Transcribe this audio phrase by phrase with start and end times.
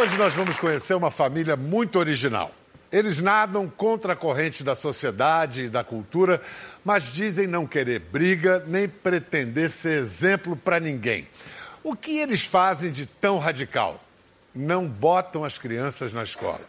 [0.00, 2.52] Hoje nós vamos conhecer uma família muito original.
[2.92, 6.40] Eles nadam contra a corrente da sociedade e da cultura,
[6.84, 11.26] mas dizem não querer briga nem pretender ser exemplo para ninguém.
[11.82, 14.00] O que eles fazem de tão radical?
[14.54, 16.60] Não botam as crianças na escola.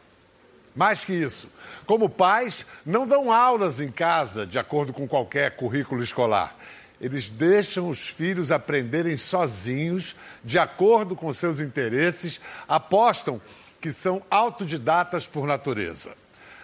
[0.75, 1.51] Mais que isso,
[1.85, 6.55] como pais, não dão aulas em casa de acordo com qualquer currículo escolar.
[7.01, 13.41] Eles deixam os filhos aprenderem sozinhos, de acordo com seus interesses, apostam
[13.79, 16.11] que são autodidatas por natureza.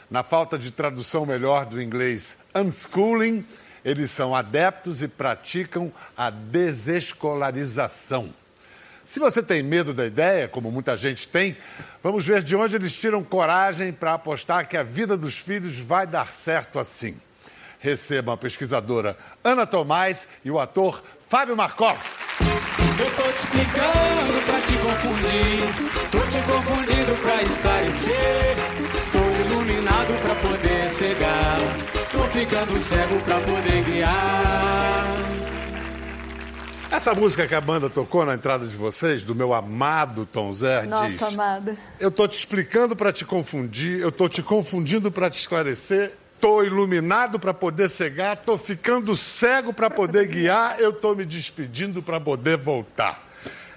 [0.09, 3.45] Na falta de tradução melhor do inglês unschooling,
[3.83, 8.33] eles são adeptos e praticam a desescolarização.
[9.05, 11.55] Se você tem medo da ideia, como muita gente tem,
[12.01, 16.07] vamos ver de onde eles tiram coragem para apostar que a vida dos filhos vai
[16.07, 17.19] dar certo assim.
[17.85, 21.99] Receba a pesquisadora Ana Tomás e o ator Fábio Markov.
[22.97, 28.55] Eu tô te explicando pra te confundir, tô te confundindo pra esclarecer,
[29.11, 31.57] tô iluminado pra poder cegar,
[32.11, 35.05] tô ficando cego pra poder guiar.
[36.89, 40.87] Essa música que a banda tocou na entrada de vocês, do meu amado Tom Zé,
[40.87, 41.21] Nossa, diz...
[41.21, 41.77] amada.
[41.99, 46.63] Eu tô te explicando para te confundir, eu tô te confundindo para te esclarecer, tô
[46.63, 52.19] iluminado para poder cegar, tô ficando cego para poder guiar, eu tô me despedindo para
[52.19, 53.25] poder voltar.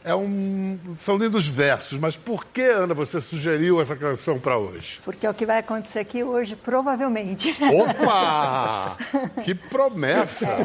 [0.05, 0.79] É um...
[0.99, 5.01] São lindos versos, mas por que, Ana, você sugeriu essa canção para hoje?
[5.05, 7.55] Porque é o que vai acontecer aqui hoje, provavelmente.
[7.61, 8.97] Opa!
[9.45, 10.57] que promessa!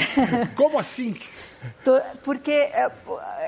[0.55, 1.17] Como assim?
[2.23, 2.91] Porque é,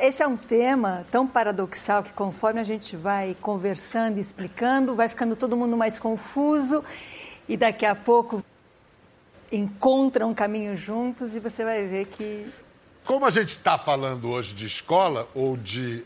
[0.01, 5.07] esse é um tema tão paradoxal que conforme a gente vai conversando e explicando, vai
[5.07, 6.83] ficando todo mundo mais confuso
[7.47, 8.43] e daqui a pouco
[9.51, 12.51] encontram um caminho juntos e você vai ver que
[13.03, 16.03] Como a gente está falando hoje de escola ou de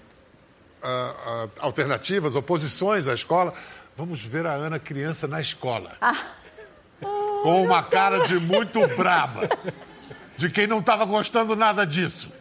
[0.81, 3.53] ah, ah, alternativas, oposições à escola,
[3.97, 5.97] vamos ver a Ana criança na escola.
[7.43, 9.49] Com uma cara de muito braba.
[10.37, 12.31] De quem não estava gostando nada disso.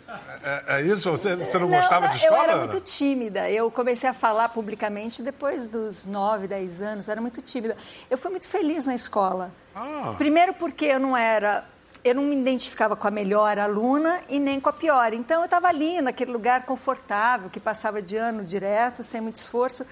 [0.43, 1.11] É, é isso?
[1.11, 2.39] Você, você não, gostava não, de escola?
[2.39, 3.51] Eu era muito tímida.
[3.51, 7.09] Eu comecei a falar publicamente depois dos 9, 10 anos.
[7.09, 7.77] Eu era muito tímida.
[8.11, 9.51] Eu fui muito feliz na escola.
[9.75, 10.15] Ah.
[10.17, 11.65] Primeiro porque eu não era...
[12.05, 15.13] Eu não me identificava com a melhor aluna e nem com a pior.
[15.13, 19.85] Então, eu estava ali, naquele lugar confortável, que passava de ano direto, sem muito esforço.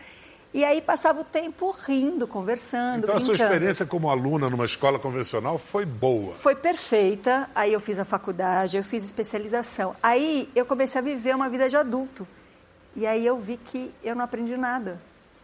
[0.55, 3.53] E aí passava o tempo rindo, conversando, Então a sua brincando.
[3.53, 6.33] experiência como aluna numa escola convencional foi boa.
[6.33, 7.51] Foi perfeita.
[7.55, 9.95] Aí eu fiz a faculdade, eu fiz especialização.
[10.03, 12.27] Aí eu comecei a viver uma vida de adulto.
[12.95, 14.99] E aí eu vi que eu não aprendi nada.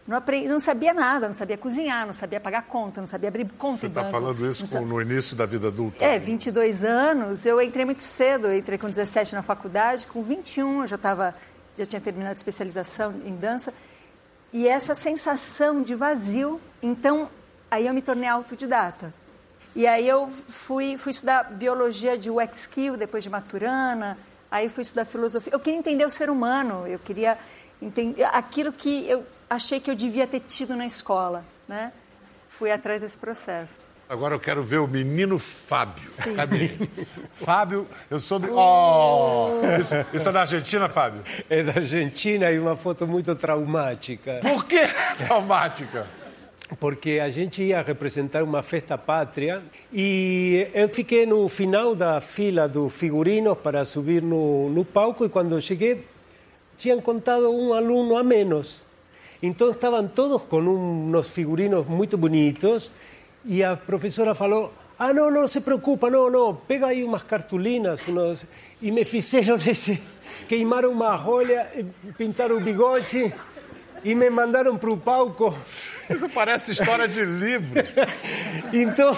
[0.07, 3.47] Não, aprendi, não sabia nada, não sabia cozinhar, não sabia pagar conta, não sabia abrir
[3.57, 6.03] conta Você está falando isso com- no início da vida adulta?
[6.03, 10.81] É, 22 anos, eu entrei muito cedo, eu entrei com 17 na faculdade, com 21
[10.81, 11.33] eu já estava,
[11.77, 13.73] já tinha terminado a especialização em dança.
[14.53, 17.27] E essa sensação de vazio, então
[17.71, 19.11] aí eu me tornei autodidata.
[19.75, 24.15] E aí eu fui, fui estudar biologia de UX Skill, depois de Maturana,
[24.51, 25.51] aí fui estudar filosofia.
[25.51, 27.35] Eu queria entender o ser humano, eu queria
[27.81, 31.91] entender aquilo que eu achei que eu devia ter tido na escola, né?
[32.47, 33.79] Fui atrás desse processo.
[34.13, 36.07] Agora eu quero ver o menino Fábio.
[36.35, 36.89] Cadê ele?
[37.33, 38.47] Fábio, eu soube.
[38.51, 39.49] Oh!
[39.79, 41.21] Isso, isso é na Argentina, Fábio?
[41.49, 44.81] É da Argentina e uma foto muito traumática, Por que
[45.17, 46.05] traumática?
[46.79, 52.67] porque a gente ia representar uma festa pátria e eu fiquei no final da fila
[52.67, 56.03] dos figurinos para subir no, no palco e quando cheguei
[56.77, 58.83] tinham contado um aluno a menos.
[59.41, 62.91] Então estavam todos com uns figurinos muito bonitos
[63.45, 68.05] e a professora falou: Ah, não, não se preocupa, não, não, pega aí umas cartolinas.
[68.07, 68.45] Unos...
[68.81, 70.01] E me fizeram esse.
[70.47, 71.67] Queimaram uma rolha,
[72.17, 73.33] pintaram o bigode
[74.03, 75.55] e me mandaram para o palco.
[76.09, 77.81] Isso parece história de livro.
[78.75, 79.15] Então,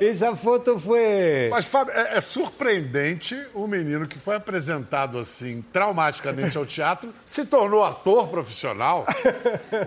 [0.00, 1.48] essa foto foi.
[1.50, 7.44] Mas, Fábio, é, é surpreendente o menino que foi apresentado assim, traumaticamente ao teatro, se
[7.44, 9.06] tornou ator profissional.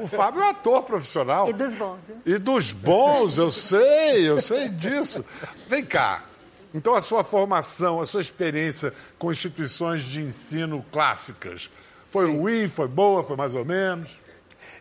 [0.03, 1.49] O Fábio é ator profissional.
[1.49, 2.17] E dos bons, viu?
[2.25, 5.25] E dos bons, eu sei, eu sei disso.
[5.67, 6.23] Vem cá.
[6.71, 11.71] Então, a sua formação, a sua experiência com instituições de ensino clássicas,
[12.09, 14.24] foi ruim, foi boa, foi mais ou menos?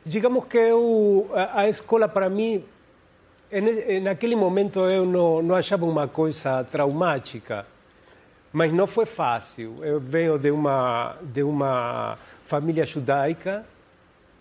[0.04, 2.62] Digamos que eu, a, a escola para mim,
[3.50, 7.66] em, naquele momento eu não, não achava uma coisa traumática,
[8.52, 9.76] mas não foi fácil.
[9.82, 13.64] Eu venho de uma, de uma família judaica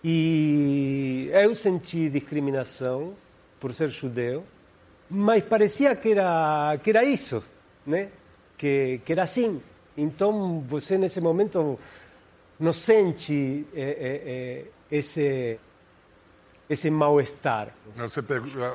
[0.02, 3.14] e eu senti discriminação
[3.58, 4.44] por ser judeu,
[5.08, 7.42] mas parecia que era, que era isso,
[7.86, 8.08] né?
[8.58, 9.62] que, que era assim.
[9.96, 11.78] Então você nesse momento
[12.58, 15.58] não sente eh, eh, esse
[16.68, 17.68] esse mal-estar.
[17.96, 18.22] Você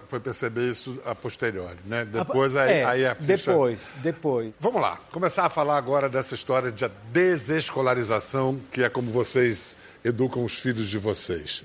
[0.06, 2.06] foi perceber isso a posteriori, né?
[2.06, 3.52] Depois aí, é, aí a ficha...
[3.52, 4.54] Depois, depois.
[4.60, 10.44] Vamos lá, começar a falar agora dessa história de desescolarização, que é como vocês educam
[10.44, 11.64] os filhos de vocês.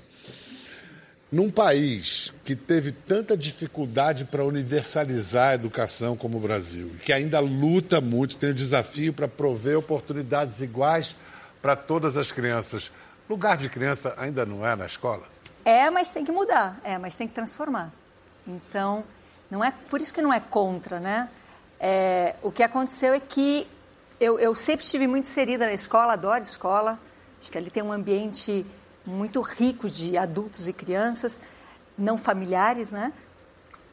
[1.31, 7.39] Num país que teve tanta dificuldade para universalizar a educação como o Brasil, que ainda
[7.39, 11.15] luta muito, tem o desafio para prover oportunidades iguais
[11.61, 12.91] para todas as crianças,
[13.29, 15.23] lugar de criança ainda não é na escola?
[15.63, 17.91] É, mas tem que mudar, é, mas tem que transformar.
[18.47, 19.03] Então,
[19.49, 21.29] não é por isso que não é contra, né?
[21.79, 23.67] É, o que aconteceu é que
[24.19, 26.99] eu, eu sempre estive muito inserida na escola, adoro escola.
[27.41, 28.65] Acho que ali tem um ambiente
[29.05, 31.39] muito rico de adultos e crianças,
[31.97, 33.13] não familiares, né?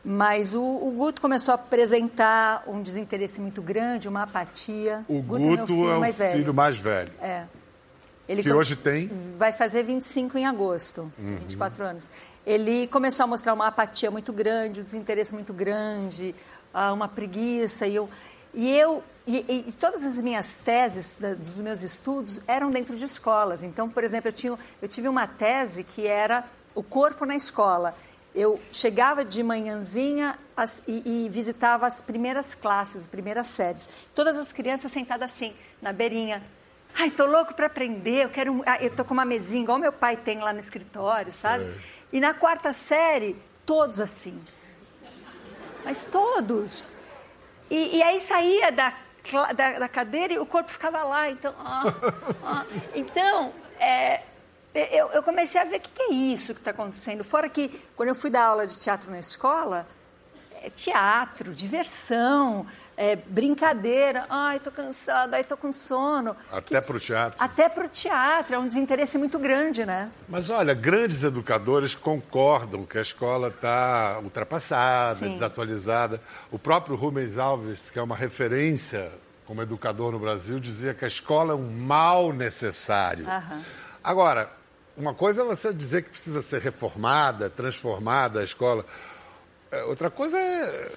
[0.04, 5.04] Mas o, o, Guto começou a apresentar um desinteresse muito grande, uma apatia.
[5.08, 6.38] O Guto, Guto é, filho é o mais velho.
[6.38, 7.12] filho mais velho.
[7.20, 7.44] É.
[8.28, 9.10] Ele que hoje tem?
[9.36, 11.36] Vai fazer 25 em agosto, uhum.
[11.40, 12.10] 24 anos.
[12.46, 16.34] Ele começou a mostrar uma apatia muito grande, um desinteresse muito grande,
[16.72, 17.86] ah, uma preguiça.
[17.86, 18.08] E eu,
[18.54, 23.04] e eu e, e, todas as minhas teses da, dos meus estudos eram dentro de
[23.04, 23.62] escolas.
[23.62, 27.94] Então, por exemplo, eu, tinha, eu tive uma tese que era o corpo na escola.
[28.34, 33.88] Eu chegava de manhãzinha as, e, e, visitava as primeiras classes, as primeiras séries.
[34.14, 36.42] Todas as crianças sentadas assim, na beirinha.
[36.94, 38.62] Ai, tô louco para aprender, eu quero.
[38.66, 41.74] Ah, eu tô com uma mesinha, igual meu pai tem lá no escritório, sabe?
[42.12, 44.40] E na quarta série, todos assim.
[45.84, 46.88] Mas todos.
[47.70, 48.94] E, e aí saía da
[49.54, 51.30] da, da, cadeira e o corpo ficava lá.
[51.30, 51.84] Então, ah,
[52.44, 52.66] ah.
[52.94, 54.22] então é,
[54.74, 57.22] eu, eu, comecei a ver o que, que é isso que está acontecendo.
[57.22, 59.86] Fora que, quando eu fui dar aula de teatro na escola,
[60.62, 62.66] é teatro, diversão,
[63.02, 64.26] é, brincadeira.
[64.30, 66.36] Ai, estou cansada, ai, estou com sono.
[66.52, 67.44] Até para o teatro.
[67.44, 68.54] Até para o teatro.
[68.54, 70.08] É um desinteresse muito grande, né?
[70.28, 75.32] Mas olha, grandes educadores concordam que a escola está ultrapassada, Sim.
[75.32, 76.20] desatualizada.
[76.52, 79.10] O próprio Rubens Alves, que é uma referência
[79.46, 83.26] como educador no Brasil, dizia que a escola é um mal necessário.
[83.26, 83.62] Uhum.
[84.04, 84.48] Agora,
[84.96, 88.86] uma coisa é você dizer que precisa ser reformada, transformada a escola.
[89.72, 90.92] É, outra coisa é,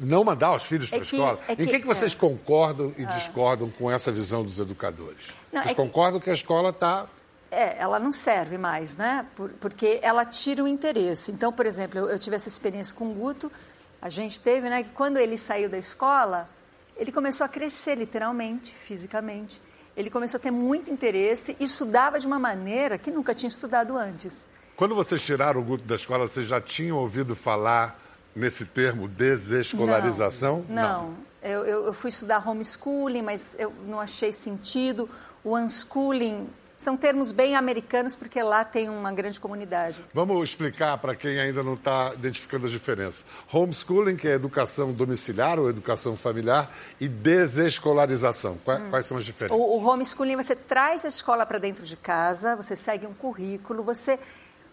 [0.00, 1.40] não mandar os filhos para a escola.
[1.48, 5.34] É que, em que, que vocês concordam e discordam com essa visão dos educadores?
[5.52, 6.24] Não, vocês concordam que...
[6.24, 7.06] que a escola está
[7.52, 9.26] é, ela não serve mais, né?
[9.36, 11.30] Por, porque ela tira o interesse.
[11.30, 13.52] Então, por exemplo, eu, eu, tive essa experiência com o Guto,
[14.00, 14.82] a gente teve, né?
[14.82, 16.48] Que quando ele saiu da escola,
[16.96, 19.60] ele começou a crescer literalmente, fisicamente.
[19.94, 23.98] Ele começou a ter muito interesse e estudava de uma maneira que nunca tinha estudado
[23.98, 24.46] antes.
[24.74, 28.00] Quando vocês tiraram o Guto da escola, vocês já tinham ouvido falar
[28.34, 30.64] nesse termo desescolarização?
[30.68, 30.82] Não.
[30.82, 31.14] não.
[31.42, 35.08] eu, eu, fui estudar homeschooling, mas eu não achei sentido.
[35.44, 36.48] O unschooling
[36.82, 40.04] são termos bem americanos, porque lá tem uma grande comunidade.
[40.12, 43.24] Vamos explicar para quem ainda não está identificando as diferenças.
[43.52, 48.58] Homeschooling, que é educação domiciliar ou educação familiar, e desescolarização.
[48.64, 48.90] Quais, hum.
[48.90, 49.56] quais são as diferenças?
[49.56, 53.84] O, o homeschooling, você traz a escola para dentro de casa, você segue um currículo,
[53.84, 54.18] você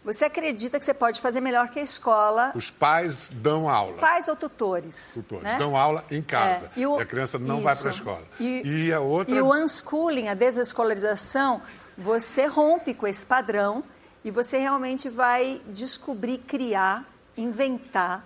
[0.04, 2.52] você acredita que você pode fazer melhor que a escola?
[2.56, 3.98] Os pais dão aula.
[3.98, 5.12] Pais ou tutores.
[5.14, 5.44] Tutores.
[5.44, 5.58] Né?
[5.58, 6.68] Dão aula em casa.
[6.68, 6.80] É.
[6.80, 6.98] E, o...
[6.98, 7.64] e, a criança não Isso.
[7.64, 8.24] vai para a escola.
[8.40, 9.36] E, e, a outra...
[9.36, 11.62] E o unschooling, a desescolarização,
[11.98, 13.84] você rompe com esse padrão
[14.24, 18.26] e você realmente vai descobrir, criar, inventar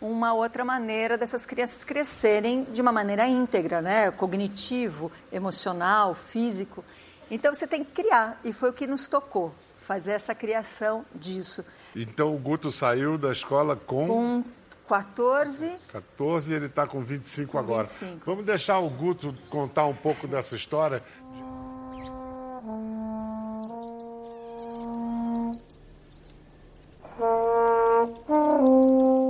[0.00, 4.10] uma outra maneira dessas crianças crescerem de uma maneira íntegra, né?
[4.10, 6.84] Cognitivo, emocional, físico.
[7.30, 9.54] Então você tem que criar e foi o que nos tocou
[9.86, 11.64] fazer essa criação disso.
[11.94, 14.06] Então o Guto saiu da escola com.
[14.08, 14.44] Com
[14.88, 15.78] 14.
[15.88, 17.84] 14 e ele está com 25 com agora.
[17.84, 18.22] 25.
[18.26, 21.02] Vamos deixar o Guto contar um pouco dessa história.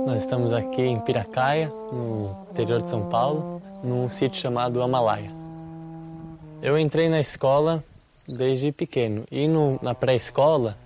[0.05, 5.31] Nós estamos aqui em Piracaia, no interior de São Paulo, num sítio chamado Amalaia.
[6.61, 7.83] Eu entrei na escola
[8.27, 9.25] desde pequeno.
[9.31, 10.77] E no, na pré-escola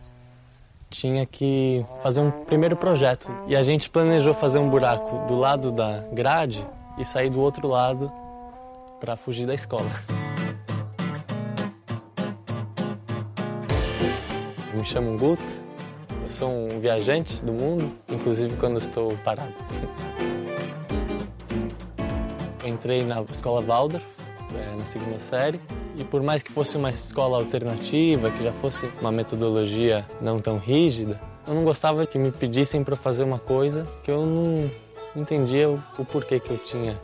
[0.90, 3.32] tinha que fazer um primeiro projeto.
[3.48, 6.66] E a gente planejou fazer um buraco do lado da grade
[6.98, 8.12] e sair do outro lado
[9.00, 9.90] para fugir da escola.
[14.72, 15.44] Eu me chamo Guto,
[16.24, 19.54] eu sou um viajante do mundo, inclusive quando estou parado.
[22.66, 24.06] Entrei na escola Waldorf,
[24.56, 25.60] é, na segunda série,
[25.98, 30.58] e por mais que fosse uma escola alternativa, que já fosse uma metodologia não tão
[30.58, 34.70] rígida, eu não gostava que me pedissem para fazer uma coisa que eu não
[35.16, 37.00] entendia o, o porquê que eu tinha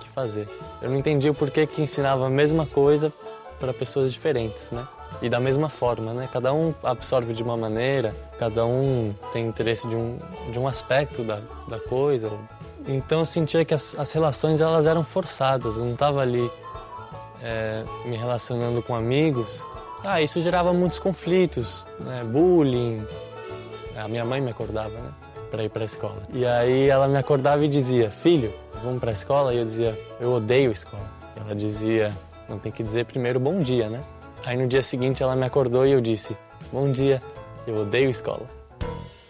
[0.00, 0.48] que fazer.
[0.82, 3.12] Eu não entendia o porquê que ensinava a mesma coisa
[3.58, 4.86] para pessoas diferentes, né?
[5.20, 6.28] e da mesma forma, né?
[6.32, 10.16] Cada um absorve de uma maneira, cada um tem interesse de um,
[10.52, 12.30] de um aspecto da, da coisa.
[12.86, 16.50] Então eu sentia que as, as relações elas eram forçadas, eu não estava ali
[17.42, 19.64] é, me relacionando com amigos.
[20.04, 22.22] Ah, isso gerava muitos conflitos, né?
[22.24, 23.06] bullying.
[23.96, 25.10] A minha mãe me acordava, né?
[25.50, 26.22] Para ir para a escola.
[26.32, 29.54] E aí ela me acordava e dizia: Filho, vamos para a escola?
[29.54, 31.10] E eu dizia: Eu odeio escola.
[31.36, 32.12] E ela dizia:
[32.48, 34.00] Não tem que dizer primeiro bom dia, né?
[34.44, 36.36] Aí no dia seguinte ela me acordou e eu disse:
[36.72, 37.20] Bom dia,
[37.66, 38.46] eu odeio escola.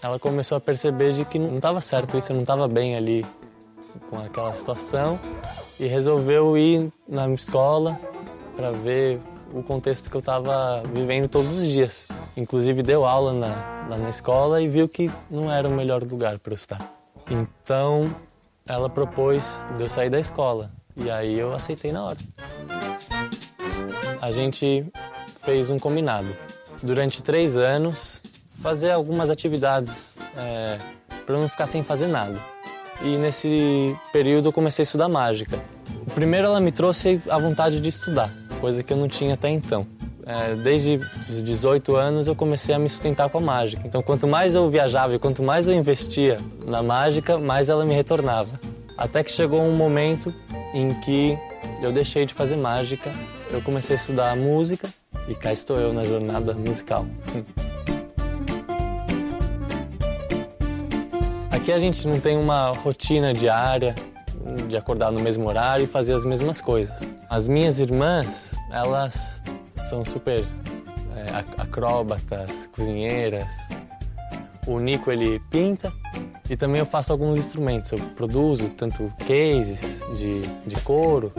[0.03, 3.25] Ela começou a perceber de que não estava certo isso, eu não estava bem ali
[4.11, 5.19] com aquela situação
[5.79, 7.99] e resolveu ir na escola
[8.57, 9.21] para ver
[9.53, 12.07] o contexto que eu estava vivendo todos os dias.
[12.37, 16.53] Inclusive deu aula na, na escola e viu que não era o melhor lugar para
[16.53, 16.79] eu estar.
[17.31, 18.05] Então
[18.67, 22.19] ela propôs de eu sair da escola e aí eu aceitei na hora
[24.21, 24.87] a gente
[25.43, 26.29] fez um combinado.
[26.83, 28.21] Durante três anos,
[28.61, 30.79] fazer algumas atividades é,
[31.25, 32.39] para não ficar sem fazer nada.
[33.03, 35.59] E nesse período eu comecei a estudar mágica.
[36.15, 39.87] Primeiro ela me trouxe a vontade de estudar, coisa que eu não tinha até então.
[40.27, 43.87] É, desde os 18 anos eu comecei a me sustentar com a mágica.
[43.87, 47.95] Então quanto mais eu viajava e quanto mais eu investia na mágica, mais ela me
[47.95, 48.61] retornava.
[48.97, 50.35] Até que chegou um momento
[50.75, 51.39] em que
[51.81, 53.11] eu deixei de fazer mágica
[53.51, 54.93] eu comecei a estudar música
[55.27, 57.07] e cá estou eu na jornada musical.
[61.59, 63.95] Aqui a gente não tem uma rotina diária
[64.69, 67.13] de acordar no mesmo horário e fazer as mesmas coisas.
[67.29, 69.43] As minhas irmãs, elas
[69.89, 70.47] são super
[71.17, 73.53] é, acróbatas, cozinheiras.
[74.69, 75.93] O Nico ele pinta
[76.49, 77.91] e também eu faço alguns instrumentos.
[77.91, 81.33] Eu produzo tanto cases de, de couro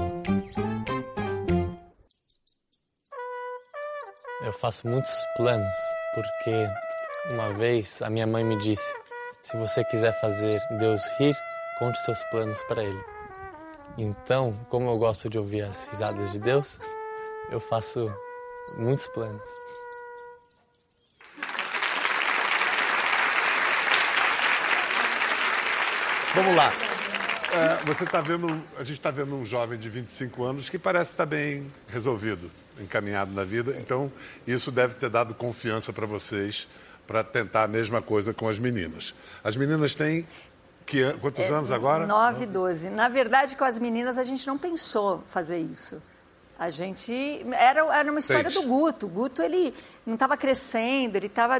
[4.43, 5.71] Eu faço muitos planos,
[6.13, 8.99] porque uma vez a minha mãe me disse:
[9.49, 11.35] se você quiser fazer Deus rir,
[11.79, 13.03] conte seus planos para Ele.
[13.97, 16.79] Então, como eu gosto de ouvir as risadas de Deus,
[17.49, 18.13] eu faço
[18.77, 19.41] muitos planos.
[26.35, 26.71] Vamos lá.
[27.51, 31.09] É, você está vendo, a gente está vendo um jovem de 25 anos que parece
[31.09, 33.75] estar bem resolvido encaminhado na vida.
[33.79, 34.11] Então,
[34.45, 36.67] isso deve ter dado confiança para vocês
[37.09, 39.15] para tentar a mesma coisa com as meninas.
[39.43, 40.27] As meninas têm
[40.85, 42.05] que, quantos é, anos agora?
[42.05, 42.91] 9 e 12.
[42.91, 45.99] Na verdade, com as meninas a gente não pensou fazer isso.
[46.59, 47.11] A gente.
[47.51, 48.63] Era, era uma história Seis.
[48.63, 49.07] do Guto.
[49.07, 49.73] O Guto ele
[50.05, 51.59] não estava crescendo, ele estava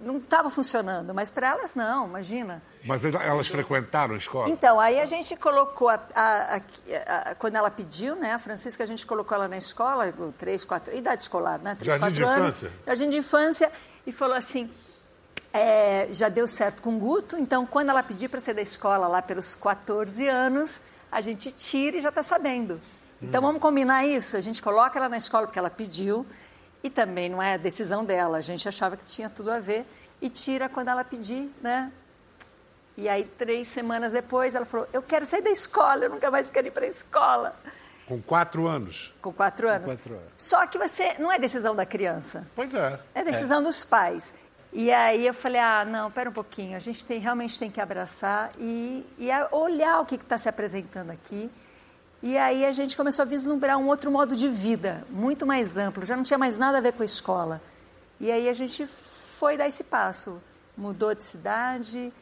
[0.00, 2.62] não estava funcionando, mas para elas não, imagina.
[2.84, 4.48] Mas elas frequentaram a escola?
[4.48, 8.86] Então, aí a gente colocou, a, a, a, quando ela pediu, né, a Francisca, a
[8.86, 11.74] gente colocou ela na escola, três, quatro, idade escolar, né?
[11.74, 12.70] Três, jardim quatro de anos, infância?
[12.86, 13.72] Jardim de infância,
[14.06, 14.70] e falou assim,
[15.52, 19.06] é, já deu certo com o Guto, então quando ela pedir para ser da escola
[19.06, 20.80] lá pelos 14 anos,
[21.10, 22.80] a gente tira e já está sabendo.
[23.20, 23.46] Então hum.
[23.46, 26.26] vamos combinar isso, a gente coloca ela na escola porque ela pediu,
[26.82, 29.86] e também não é decisão dela, a gente achava que tinha tudo a ver
[30.20, 31.92] e tira quando ela pedir, né?
[32.96, 36.50] E aí, três semanas depois, ela falou: Eu quero sair da escola, eu nunca mais
[36.50, 37.56] quero ir para a escola.
[38.10, 39.14] Com quatro anos?
[39.22, 39.92] Com quatro anos.
[39.92, 40.32] Com quatro anos.
[40.36, 41.14] Só que você.
[41.18, 42.46] Não é decisão da criança.
[42.54, 43.00] Pois é.
[43.14, 43.62] É decisão é.
[43.62, 44.34] dos pais.
[44.72, 47.80] E aí eu falei: Ah, não, pera um pouquinho, a gente tem, realmente tem que
[47.80, 51.50] abraçar e, e olhar o que está se apresentando aqui
[52.22, 56.04] e aí a gente começou a vislumbrar um outro modo de vida, muito mais amplo,
[56.04, 57.62] já não tinha mais nada a ver com a escola.
[58.20, 60.40] E aí a gente foi dar esse passo,
[60.76, 62.12] mudou de cidade,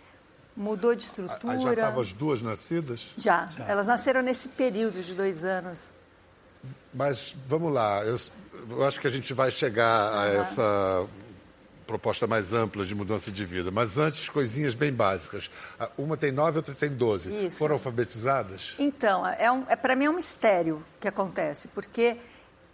[0.58, 1.52] mudou de estrutura.
[1.52, 3.14] Aí já estavam as duas nascidas?
[3.16, 3.48] Já.
[3.56, 5.88] já, elas nasceram nesse período de dois anos.
[6.92, 8.18] Mas vamos lá, eu,
[8.70, 10.40] eu acho que a gente vai chegar a uhum.
[10.40, 11.06] essa
[11.86, 13.70] proposta mais ampla de mudança de vida.
[13.70, 15.48] Mas antes, coisinhas bem básicas.
[15.96, 17.46] Uma tem nove, outra tem doze.
[17.46, 17.58] Isso.
[17.58, 18.74] Foram alfabetizadas?
[18.78, 22.18] Então, é um, é, para mim é um mistério que acontece, porque,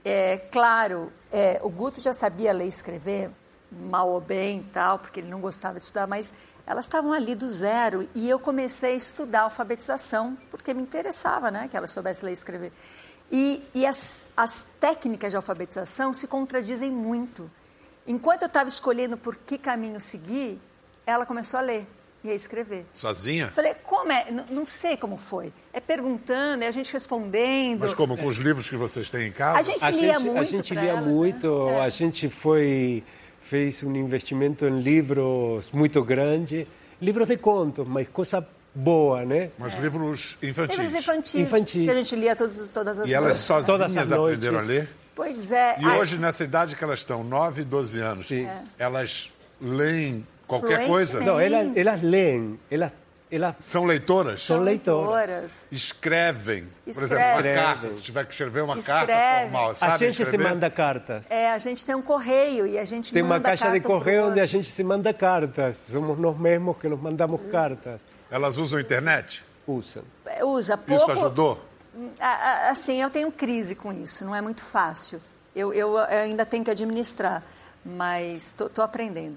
[0.05, 3.31] é, claro, é, o Guto já sabia ler e escrever,
[3.71, 6.35] mal ou bem e tal, porque ele não gostava de estudar, mas
[6.67, 11.69] elas estavam ali do zero e eu comecei a estudar alfabetização, porque me interessava né,
[11.69, 12.73] que elas soubessem ler e escrever.
[13.31, 17.51] E, e as, as técnicas de alfabetização se contradizem muito.
[18.07, 20.61] Enquanto eu estava escolhendo por que caminho seguir,
[21.07, 21.87] ela começou a ler
[22.23, 22.87] e a escrever.
[22.95, 23.51] Sozinha?
[23.53, 24.31] Falei, como é?
[24.31, 25.53] N não sei como foi.
[25.73, 27.81] É perguntando, é a gente respondendo.
[27.81, 28.17] Mas como?
[28.17, 29.59] Com os livros que vocês têm em casa?
[29.59, 30.41] A gente a lia gente, muito.
[30.41, 31.81] A gente lia elas, muito, né?
[31.81, 33.05] a gente foi,
[33.55, 36.67] fez um investimento em livros muito grande.
[37.01, 38.45] Livros de contos, mas coisa
[38.75, 39.51] boa, né?
[39.57, 39.81] Mas é.
[39.81, 40.77] livros infantis.
[40.77, 41.85] Livros infantis, infantis.
[41.85, 44.89] Que a gente lia todos, todas as E elas sozinhas aprenderam a ler?
[45.15, 45.77] Pois é.
[45.79, 48.49] E hoje, nessa idade que elas estão, 9 e 12 anos, Sim.
[48.77, 49.31] elas
[49.61, 50.91] leem qualquer Fluentemente.
[50.91, 51.21] coisa?
[51.21, 52.91] Não, elas, elas leem, elas,
[53.37, 54.43] elas São leitoras?
[54.43, 55.69] são leitoras.
[55.71, 56.69] Escrevem.
[56.85, 57.91] Por exemplo, uma carta.
[57.93, 59.43] Se tiver que escrever uma carta Escrevem.
[59.51, 60.49] formal, A sabe gente se escrever?
[60.49, 61.31] manda cartas.
[61.31, 63.81] É, a gente tem um correio e a gente Tem uma manda caixa de carta
[63.89, 65.77] pro correio onde a gente se manda cartas.
[65.91, 68.01] Somos nós mesmos que nos mandamos cartas.
[68.31, 69.45] Elas usam internet?
[69.67, 70.03] Usam.
[70.43, 71.03] Usa pouco.
[71.11, 71.65] Isso ajudou?
[72.21, 75.21] A- a- Assim, eu tenho crise com isso, não é muito fácil.
[75.55, 77.43] Eu- eu ainda tenho que administrar,
[77.85, 79.37] mas estou aprendendo.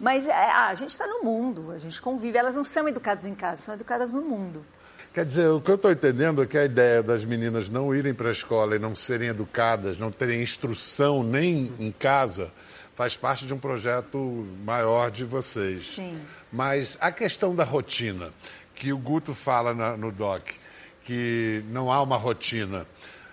[0.00, 2.38] Mas é, ah, a gente está no mundo, a gente convive.
[2.38, 4.64] Elas não são educadas em casa, são educadas no mundo.
[5.12, 8.14] Quer dizer, o que eu estou entendendo é que a ideia das meninas não irem
[8.14, 12.50] para a escola e não serem educadas, não terem instrução nem em casa,
[12.94, 14.18] faz parte de um projeto
[14.64, 15.94] maior de vocês.
[15.96, 16.16] Sim.
[16.52, 18.30] Mas a questão da rotina,
[18.74, 20.54] que o Guto fala na- no DOC,
[21.04, 22.86] que não há uma rotina.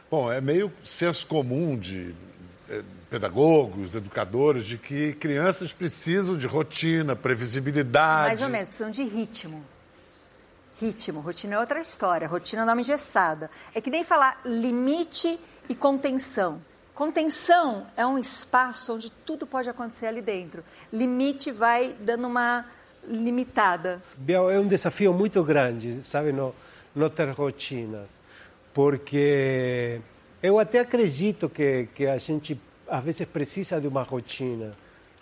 [0.10, 2.14] Bom, é meio senso comum de
[2.70, 8.28] eh, pedagogos, educadores, de que crianças precisam de rotina, previsibilidade.
[8.28, 9.64] Mais ou menos, precisam de ritmo.
[10.80, 12.28] Ritmo, rotina é outra história.
[12.28, 13.50] Rotina não é uma engessada.
[13.74, 16.62] É que nem falar limite e contenção.
[16.94, 20.64] Contenção é um espaço onde tudo pode acontecer ali dentro.
[20.92, 22.66] Limite vai dando uma
[23.08, 24.02] limitada.
[24.18, 26.54] Biel, É um desafio muito grande, sabe, não,
[26.96, 28.06] não ter rotina.
[28.74, 30.02] Porque
[30.42, 32.60] eu até acredito que, que a gente
[32.90, 34.72] às vezes precisa de uma rotina,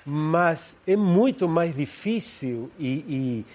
[0.06, 3.46] mas é muito mais difícil e, e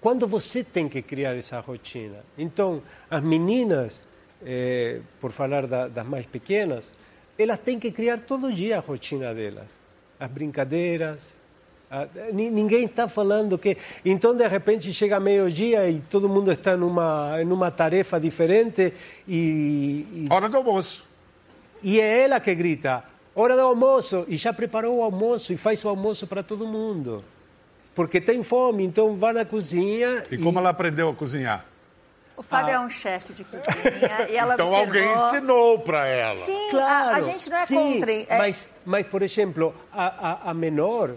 [0.00, 2.24] quando você tem que criar essa rotina.
[2.38, 4.02] Então, as meninas,
[4.44, 6.92] eh, por falar da- das mais pequenas,
[7.38, 9.68] elas têm que criar todo dia a rotina delas.
[10.18, 11.40] As brincadeiras.
[11.94, 13.76] a- ni- ninguém está falando que.
[14.02, 18.94] Então, de repente, chega meio-dia e todo mundo está numa, numa tarefa diferente
[19.28, 21.04] e, e Hora do almoço.
[21.82, 25.84] e é ela que grita, hora do almoço, e já preparou o almoço e faz
[25.84, 27.24] o almoço para todo mundo.
[27.94, 31.66] Porque tem fome, então vai na cozinha E como ela aprendeu a cozinhar?
[32.34, 32.76] O Fábio Ah.
[32.76, 34.76] é um chefe de cozinha e ela Então observou...
[35.10, 36.36] alguém ensinou para ela.
[36.38, 38.12] Sim, a, a gente não é sim, contra.
[38.12, 41.16] é- Mas, mas, por exemplo, a, a, a menor,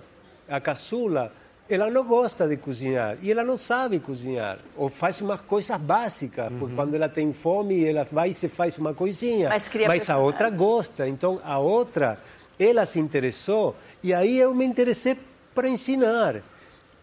[0.49, 1.32] a caçula,
[1.69, 4.60] ela não gosta de cozinhar e ela não sabe cozinhar.
[4.78, 6.60] Ou faz umas coisas básicas, Uhum.
[6.60, 9.49] porque quando ela tem fome, ela vai e se faz uma coisinha.
[9.49, 11.08] Mas cria a outra gosta.
[11.08, 12.19] Então, a outra,
[12.60, 15.17] ela se interessou e aí eu me interessei
[15.56, 16.41] para ensinar.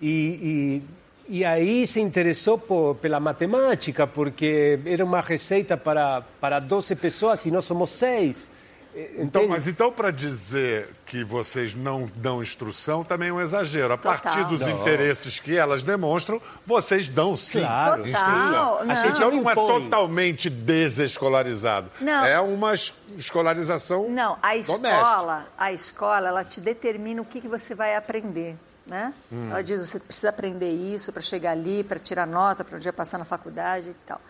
[0.00, 0.82] E,
[1.28, 6.94] e, e aí se interessou por, pela matemática, porque era uma receita para, para 12
[6.96, 8.50] pessoas e nós somos seis.
[8.94, 9.48] Então, Entende?
[9.48, 13.94] mas então, para dizer que vocês não dão instrução, também é um exagero.
[13.94, 14.18] A Total.
[14.20, 14.68] partir dos Não.
[14.70, 18.02] interesses que elas demonstram, vocês dão sim Claro.
[18.06, 18.84] instrução.
[18.84, 19.06] Não.
[19.06, 21.90] Então não é totalmente desescolarizado.
[22.00, 22.24] Não.
[22.24, 24.72] É uma es- escolarização Não, a doméstica.
[24.88, 29.12] escola, a escola, ela te determina o que, que você vai aprender, né?
[29.32, 29.48] Hum.
[29.50, 32.92] Ela diz, você precisa aprender isso para chegar ali, para tirar nota, para um dia
[32.92, 34.20] passar na faculdade e tal.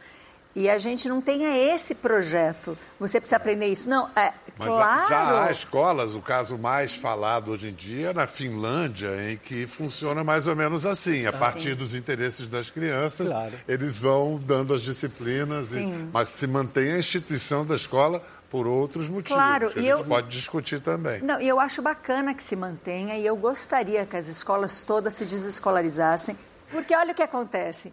[0.54, 2.76] E a gente não tem esse projeto.
[3.00, 3.88] Você precisa aprender isso.
[3.88, 5.08] Não, é Mas claro.
[5.08, 9.66] já há escolas, o caso mais falado hoje em dia é na Finlândia, em que
[9.66, 11.26] funciona mais ou menos assim.
[11.26, 13.52] A partir dos interesses das crianças, Claro.
[13.66, 15.80] eles vão dando as disciplinas, e-
[16.12, 19.32] mas se mantém a instituição da escola por outros motivos.
[19.42, 21.22] Claro, que a e gente eu- pode discutir também.
[21.22, 25.14] Não, e eu acho bacana que se mantenha e eu gostaria que as escolas todas
[25.14, 26.36] se desescolarizassem,
[26.72, 27.92] porque olha o que acontece.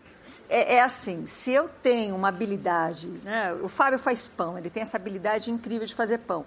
[0.50, 3.54] É, é assim, se eu tenho uma habilidade, né?
[3.62, 6.46] o Fábio faz pão, ele tem essa habilidade incrível de fazer pão.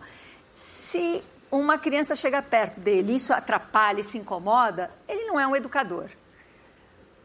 [0.54, 5.54] Se uma criança chega perto dele, isso atrapalha e se incomoda, ele não é um
[5.54, 6.08] educador.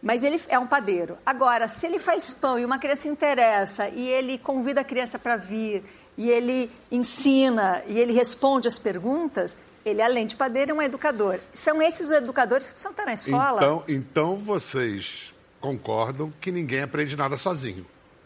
[0.01, 1.17] Mas ele é um padeiro.
[1.25, 5.37] Agora, se ele faz pão e uma criança interessa e ele convida a criança para
[5.37, 5.83] vir
[6.17, 11.39] e ele ensina e ele responde as perguntas, ele, além de padeiro, é um educador.
[11.53, 13.57] São esses os educadores que precisam estar na escola.
[13.57, 17.85] Então, então vocês concordam que ninguém aprende nada sozinho.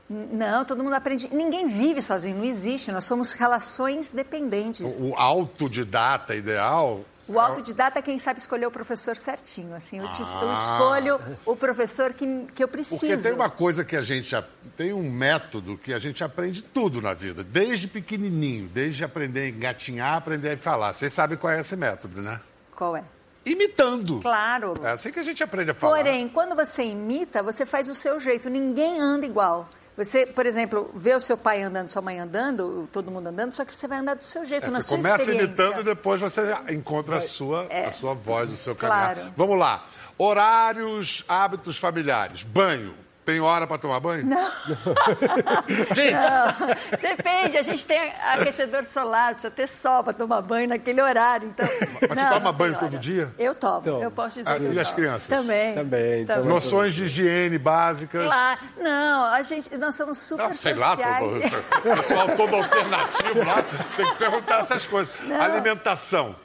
[0.09, 1.33] Não, todo mundo aprende.
[1.33, 2.91] Ninguém vive sozinho, não existe.
[2.91, 4.99] Nós somos relações dependentes.
[4.99, 9.73] O autodidata ideal O autodidata é quem sabe escolher o professor certinho.
[9.75, 10.53] Assim, eu, te- eu Ah.
[10.53, 12.99] escolho o professor que, que eu preciso.
[12.99, 14.35] Porque tem uma coisa que a gente.
[14.75, 19.49] Tem um método que a gente aprende tudo na vida, desde pequenininho, desde aprender a
[19.49, 20.93] engatinhar, aprender a falar.
[20.93, 22.41] Vocês sabem qual é esse método, né?
[22.75, 23.03] Qual é?
[23.45, 24.19] Imitando.
[24.21, 24.73] Claro.
[24.83, 25.95] É assim que a gente aprende a falar.
[25.97, 28.49] Porém, quando você imita, você faz o seu jeito.
[28.49, 29.69] Ninguém anda igual.
[29.97, 33.65] Você, por exemplo, vê o seu pai andando, sua mãe andando, todo mundo andando, só
[33.65, 35.45] que você vai andar do seu jeito, É, na você sua começa experiência.
[35.45, 39.15] imitando e depois você encontra a sua, a sua voz, o seu caminhar.
[39.15, 39.33] Claro.
[39.35, 39.85] Vamos lá.
[40.17, 42.43] Horários, hábitos familiares.
[42.43, 42.93] Banho.
[43.23, 44.25] Tem hora para tomar banho?
[44.25, 44.35] Não.
[45.93, 46.67] Gente, Não,
[46.99, 51.47] depende, a gente tem aquecedor solar, precisa ter sol para tomar banho naquele horário.
[51.49, 51.67] Então,
[52.01, 52.97] Mas você não, toma não banho todo hora.
[52.97, 53.33] dia?
[53.37, 54.95] Eu tomo, eu posso dizer Ah, que eu e as tomo.
[54.99, 55.27] crianças?
[55.27, 55.75] Também.
[55.75, 56.45] Também, também.
[56.45, 58.25] noções de higiene básicas.
[58.25, 58.59] Claro.
[58.79, 61.19] Não, a gente, nós somos super Não, sei lá, sociais.
[61.19, 63.63] todo, o pessoal todo alternativo lá,
[63.97, 65.13] tem que perguntar essas coisas.
[65.39, 66.35] Alimentação.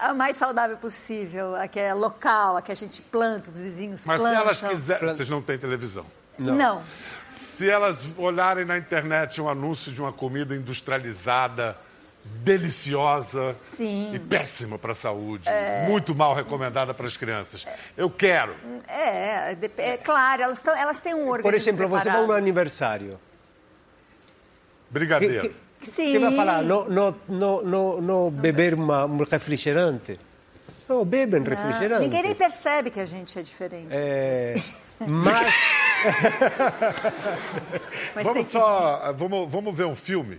[0.00, 4.04] A mais saudável possível, a que é local, a que a gente planta, os vizinhos
[4.04, 4.38] Mas plantam.
[4.38, 5.14] se elas quiserem.
[5.14, 6.04] Vocês não têm televisão.
[6.38, 6.82] Não.
[7.28, 11.76] Se elas olharem na internet um anúncio de uma comida industrializada,
[12.22, 14.14] deliciosa Sim.
[14.14, 15.48] e péssima para a saúde,
[15.88, 18.54] muito mal recomendada para as crianças, eu quero.
[18.88, 22.02] É, dep- é claro, elas, tão, elas têm um organismo Por exemplo, você vai a
[22.02, 22.28] preparado.
[22.28, 23.10] um aniversário.
[24.88, 25.48] Que, Brigadeiro.
[25.50, 25.56] que,
[25.90, 26.12] Sim.
[26.12, 26.62] que vai falar?
[26.62, 30.18] Não, não, não, não, não beber uma, um refrigerante?
[30.88, 32.02] Não, bebem Ah, refrigerante.
[32.02, 33.88] Ninguém nem percebe que a gente é diferente.
[33.90, 34.54] É,
[35.06, 35.54] mas
[38.14, 39.12] Mas Vamos só.
[39.16, 40.38] Vamos, vamos ver um filme.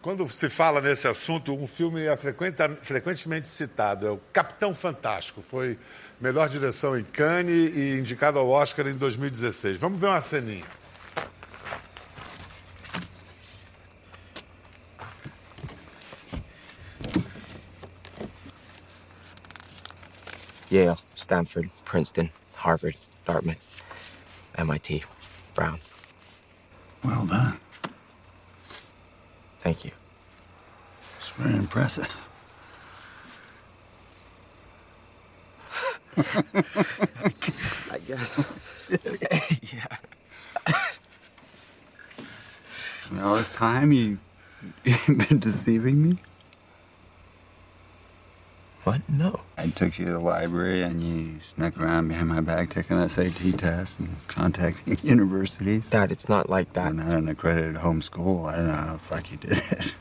[0.00, 4.06] Quando se fala nesse assunto, um filme é frequenta- frequentemente citado.
[4.06, 5.42] É o Capitão Fantástico.
[5.42, 5.76] Foi
[6.20, 9.78] melhor direção em Cannes e indicado ao Oscar em 2016.
[9.78, 10.64] Vamos ver uma ceninha.
[20.70, 22.94] Yale, Stanford, Princeton, Harvard,
[23.26, 23.56] Dartmouth,
[24.56, 25.02] MIT,
[25.54, 25.80] Brown.
[27.04, 27.58] Well done.
[29.62, 29.92] Thank you.
[31.20, 32.04] It's very impressive.
[37.90, 38.40] I guess.
[39.72, 39.86] yeah.
[43.22, 44.18] All this time you
[44.84, 46.18] you've been deceiving me?
[48.88, 49.02] What?
[49.08, 49.40] No.
[49.58, 53.58] I took you to the library and you snuck around behind my back taking SAT
[53.58, 55.86] tests and contacting universities.
[55.90, 56.86] Dad, it's not like that.
[56.86, 58.46] I'm not an accredited homeschool.
[58.46, 59.92] I don't know how the fuck you did it.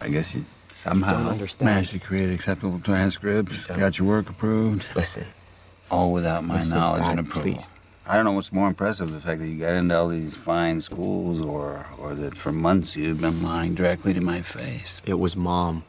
[0.00, 0.44] I guess you
[0.82, 1.64] somehow understand.
[1.64, 5.26] managed to create acceptable transcripts, You got your work approved, Listen,
[5.90, 7.54] all without my Listen, knowledge Dad, and approval.
[7.54, 7.66] please.
[8.06, 10.82] I don't know what's more impressive, the fact that you got into all these fine
[10.82, 15.00] schools or or that for months you've been lying directly to my face.
[15.06, 15.82] it was mom.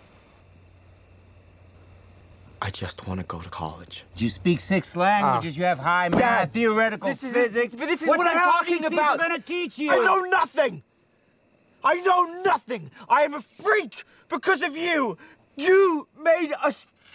[2.65, 4.03] I just want to go to college.
[4.15, 5.53] You speak six languages.
[5.55, 5.59] Ah.
[5.59, 7.75] you have high math, theoretical this is- physics.
[7.77, 9.19] but this is what what I'm hell talking are these about.
[9.19, 9.91] People gonna teach you.
[9.91, 10.81] I know nothing.
[11.83, 12.89] I know nothing.
[13.07, 13.93] I am a freak
[14.31, 15.15] because of you.
[15.55, 16.73] You made us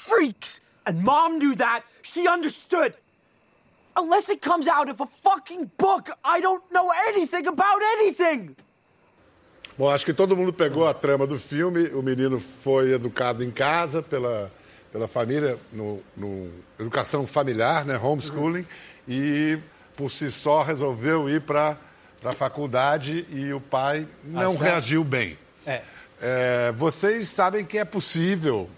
[0.09, 0.61] freaks.
[0.87, 1.83] And mom knew that.
[2.15, 2.95] She understood.
[3.97, 8.55] Unless it comes out of a fucking book, I don't know anything about anything.
[9.77, 11.89] Bom, acho que todo mundo pegou a trama do filme.
[11.89, 14.53] O menino foi educado em casa pela,
[14.93, 18.67] pela família, no, no educação familiar, né, homeschooling,
[19.09, 19.59] e
[19.97, 21.77] por si só resolveu ir para
[22.25, 25.39] a faculdade e o pai não Achar- reagiu bem.
[25.67, 25.83] é,
[26.23, 28.69] É, vocês sabem que é possível,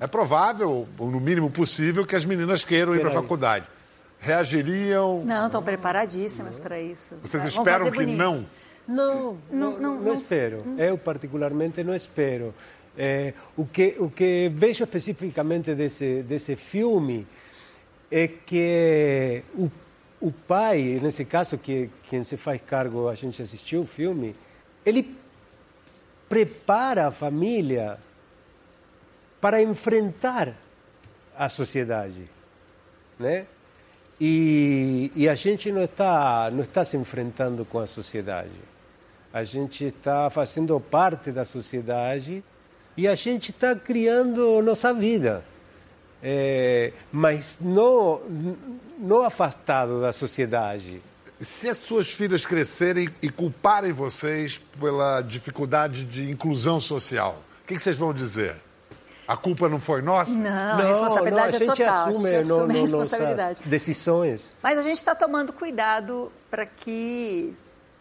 [0.00, 3.66] é provável, ou no mínimo possível, que as meninas queiram ir para a faculdade.
[4.20, 5.22] Reagiriam?
[5.24, 7.14] Não, estão preparadíssimas para isso.
[7.22, 8.16] Vocês Vamos esperam que bonito.
[8.16, 8.46] não?
[8.86, 9.38] Não, não,
[9.72, 10.62] não- não, não- espero.
[10.78, 12.54] Eu, particularmente, não espero.
[12.96, 17.26] Eh, o, que, o que vejo especificamente desse, desse filme
[18.10, 19.70] é que o,
[20.20, 24.36] o pai, nesse caso, que quem se faz cargo, a gente assistiu o filme,
[24.86, 25.16] ele
[26.28, 27.98] prepara a família
[29.40, 30.54] para enfrentar
[31.36, 32.28] a sociedade,
[33.18, 33.46] né?
[34.20, 38.60] E, e a gente não está não está se enfrentando com a sociedade.
[39.32, 42.44] A gente está fazendo parte da sociedade
[42.96, 45.42] e a gente está criando nossa vida,
[46.26, 48.20] É, mas não
[48.98, 51.02] não afastado da sociedade.
[51.40, 57.74] Se as suas filhas crescerem e culparem vocês pela dificuldade de inclusão social, o que,
[57.74, 58.54] que vocês vão dizer?
[59.28, 60.32] A culpa não foi nossa?
[60.32, 62.08] Não, a responsabilidade a gente é total.
[62.10, 63.56] assume, a gente assume no- a responsabilidade.
[63.58, 64.52] nossas decisões.
[64.62, 67.54] Mas a gente está tomando cuidado para que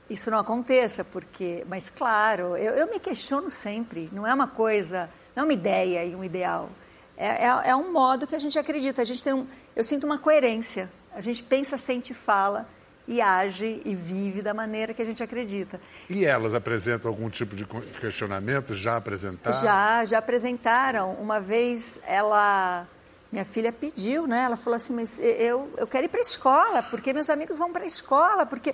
[0.09, 4.09] isso não aconteça, porque, mas claro, eu, eu me questiono sempre.
[4.11, 6.69] Não é uma coisa, não é uma ideia e um ideal.
[7.15, 9.01] É, é, é um modo que a gente acredita.
[9.01, 10.91] A gente tem um, eu sinto uma coerência.
[11.15, 12.67] A gente pensa, sente, fala
[13.07, 15.79] e age e vive da maneira que a gente acredita.
[16.09, 18.73] E elas apresentam algum tipo de questionamento?
[18.73, 19.61] Já apresentaram?
[19.61, 21.13] Já, já apresentaram.
[21.13, 22.87] Uma vez ela,
[23.31, 24.43] minha filha pediu, né?
[24.43, 27.71] Ela falou assim, mas eu, eu quero ir para a escola, porque meus amigos vão
[27.71, 28.73] para a escola, porque...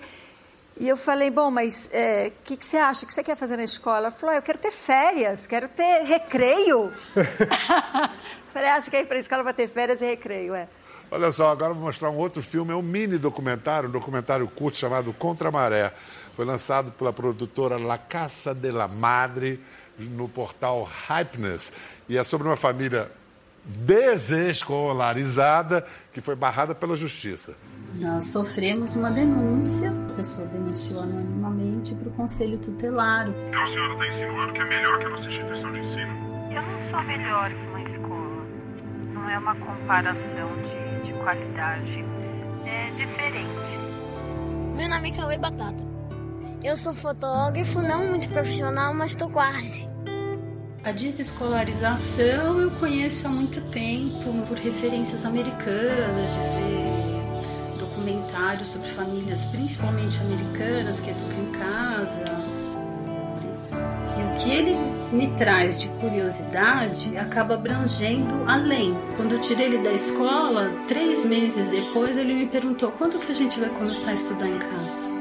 [0.80, 3.04] E eu falei, bom, mas o é, que, que você acha?
[3.04, 3.98] O que você quer fazer na escola?
[3.98, 6.94] Ela falou, ah, eu quero ter férias, quero ter recreio.
[8.54, 10.70] falei, ah, você quer ir para a escola para ter férias e recreio, é.
[11.12, 14.78] Olha só, agora vou mostrar um outro filme, é um mini documentário, um documentário curto
[14.78, 15.92] chamado Contra a Maré.
[16.36, 19.60] Foi lançado pela produtora La Casa de la Madre
[19.98, 21.74] no portal Hypeness
[22.08, 23.12] e é sobre uma família
[23.70, 27.54] desescolarizada que foi barrada pela justiça.
[27.96, 33.28] Nós sofremos uma denúncia, a pessoa denunciou anonimamente para o Conselho Tutelar.
[33.28, 36.30] Então a senhora está insinuando que é melhor que a nossa instituição de ensino?
[36.52, 38.46] Eu não sou melhor que uma escola.
[39.14, 42.06] Não é uma comparação de, de qualidade.
[42.66, 43.50] É diferente.
[44.76, 45.88] Meu nome é Cauê Batata.
[46.64, 49.88] Eu sou fotógrafo, não muito profissional, mas estou quase.
[50.82, 59.44] A desescolarização eu conheço há muito tempo por referências americanas, de ver documentários sobre famílias,
[59.48, 62.50] principalmente americanas, que educam em casa.
[64.18, 64.76] E o que ele
[65.12, 68.96] me traz de curiosidade acaba abrangendo além.
[69.18, 73.36] Quando eu tirei ele da escola, três meses depois, ele me perguntou quando que a
[73.36, 75.12] gente vai começar a estudar em casa.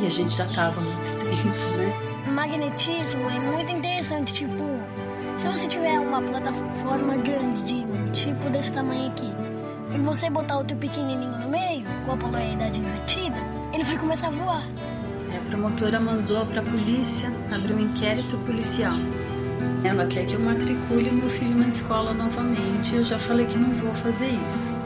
[0.00, 2.15] E a gente já estava há muito tempo, né?
[2.46, 4.62] Magnetismo é muito interessante, tipo,
[5.36, 9.32] se você tiver uma plataforma grande de tipo desse tamanho aqui,
[9.92, 13.36] e você botar o teu pequenininho no meio, com a polaridade invertida,
[13.72, 14.62] ele vai começar a voar.
[15.36, 18.94] A promotora mandou para a polícia abrir um inquérito policial.
[19.82, 22.94] Ela quer que eu matricule meu filho na escola novamente.
[22.94, 24.85] Eu já falei que não vou fazer isso.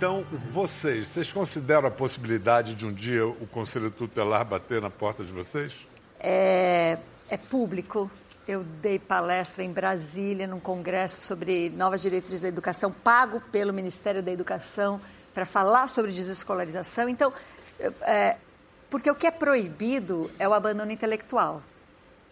[0.00, 5.22] Então, vocês, vocês consideram a possibilidade de um dia o Conselho Tutelar bater na porta
[5.22, 5.86] de vocês?
[6.18, 6.96] É,
[7.28, 8.10] é público.
[8.48, 14.22] Eu dei palestra em Brasília, num congresso sobre novas diretrizes da educação, pago pelo Ministério
[14.22, 14.98] da Educação,
[15.34, 17.06] para falar sobre desescolarização.
[17.06, 17.30] Então,
[18.00, 18.38] é,
[18.88, 21.62] porque o que é proibido é o abandono intelectual.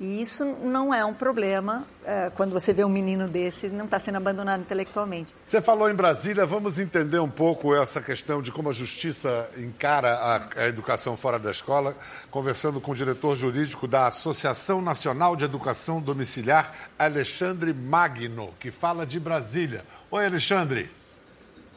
[0.01, 3.99] E isso não é um problema é, quando você vê um menino desse não está
[3.99, 5.35] sendo abandonado intelectualmente.
[5.45, 10.15] Você falou em Brasília, vamos entender um pouco essa questão de como a justiça encara
[10.15, 11.97] a, a educação fora da escola,
[12.31, 19.05] conversando com o diretor jurídico da Associação Nacional de Educação Domiciliar, Alexandre Magno, que fala
[19.05, 19.85] de Brasília.
[20.13, 20.91] Oi, Alexandre.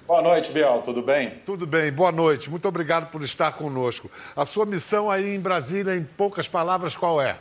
[0.06, 1.42] Boa noite, Biel, tudo bem?
[1.44, 2.52] Tudo bem, boa noite.
[2.52, 4.12] Muito obrigado por estar conosco.
[4.36, 7.38] A sua missão aí em Brasília, em poucas palavras, qual é?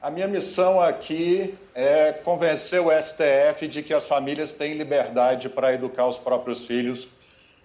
[0.00, 5.74] A minha missão aqui é convencer o STF de que as famílias têm liberdade para
[5.74, 7.08] educar os próprios filhos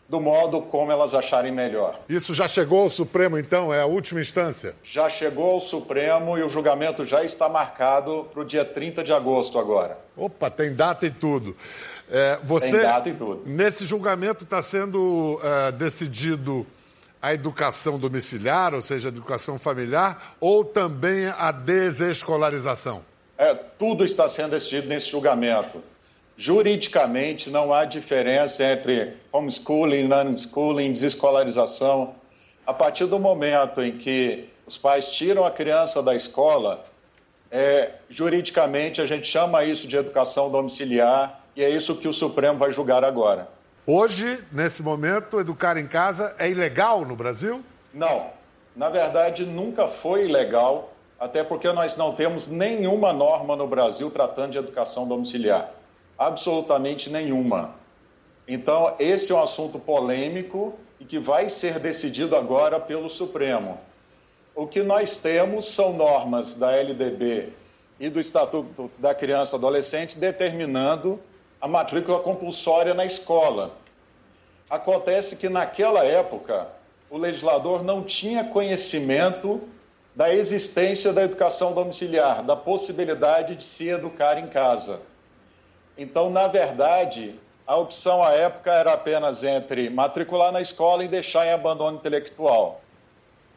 [0.10, 2.00] do modo como elas acharem melhor.
[2.10, 3.74] Isso já chegou ao Supremo, então?
[3.74, 4.76] É a última instância?
[4.84, 9.14] Já chegou ao Supremo e o julgamento já está marcado para o dia 30 de
[9.14, 9.98] agosto agora.
[10.18, 11.56] Opa, tem data e tudo.
[12.12, 13.44] É, você, tem data e tudo.
[13.46, 16.66] Nesse julgamento está sendo uh, decidido
[17.24, 23.02] a educação domiciliar, ou seja, a educação familiar, ou também a desescolarização?
[23.38, 25.82] É, tudo está sendo decidido nesse julgamento.
[26.36, 32.14] Juridicamente, não há diferença entre homeschooling, unschooling, desescolarização.
[32.68, 36.84] A partir do momento em que os pais tiram a criança da escola,
[37.50, 42.60] é, juridicamente a gente chama isso de educação domiciliar e é isso que o Supremo
[42.60, 43.48] vai julgar agora.
[43.86, 47.62] Hoje, nesse momento, educar em casa é ilegal no Brasil?
[47.94, 48.28] Não.
[48.74, 54.52] Na verdade, nunca foi ilegal, até porque nós não temos nenhuma norma no Brasil tratando
[54.52, 55.70] de educação domiciliar.
[56.18, 57.76] Absolutamente nenhuma.
[58.48, 63.78] Então, esse é um assunto polêmico e que vai ser decidido agora pelo Supremo.
[64.56, 67.50] O que nós temos são normas da LDB
[68.00, 71.20] e do Estatuto da Criança e Adolescente determinando
[71.64, 73.72] a matrícula compulsória na escola.
[74.70, 76.68] Acontece que naquela época
[77.10, 79.62] o legislador não tinha conhecimento
[80.14, 85.00] da existência da educação domiciliar, da possibilidade de se educar em casa.
[85.98, 91.48] Então, na verdade, a opção à época era apenas entre matricular na escola e deixar
[91.48, 92.82] em abandono intelectual.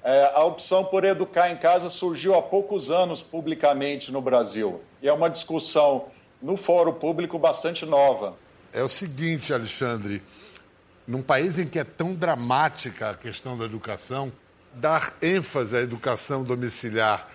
[0.04, 4.80] É, a opção por educar em casa surgiu há poucos anos publicamente no Brasil.
[5.02, 6.04] E é uma discussão
[6.40, 8.34] no fórum público bastante nova.
[8.72, 10.22] É o seguinte, Alexandre,
[11.06, 14.32] num país em que é tão dramática a questão da educação,
[14.74, 17.28] dar ênfase à educação domiciliar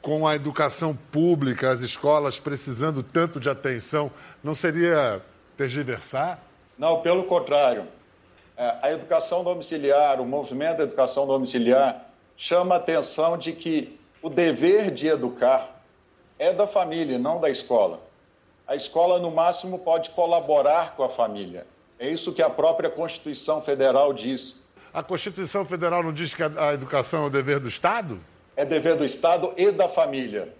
[0.00, 4.10] com a educação pública, as escolas precisando tanto de atenção,
[4.42, 5.20] não seria
[5.56, 6.38] tergiversar?
[6.78, 7.88] Não, pelo contrário.
[8.56, 12.06] É, a educação domiciliar, o movimento da educação domiciliar,
[12.36, 15.75] chama a atenção de que o dever de educar
[16.38, 18.00] é da família, não da escola.
[18.66, 21.66] A escola, no máximo, pode colaborar com a família.
[21.98, 24.60] É isso que a própria Constituição Federal diz.
[24.92, 28.18] A Constituição Federal não diz que a, educação é o dever do Estado?
[28.56, 30.52] É dever do Estado e da família,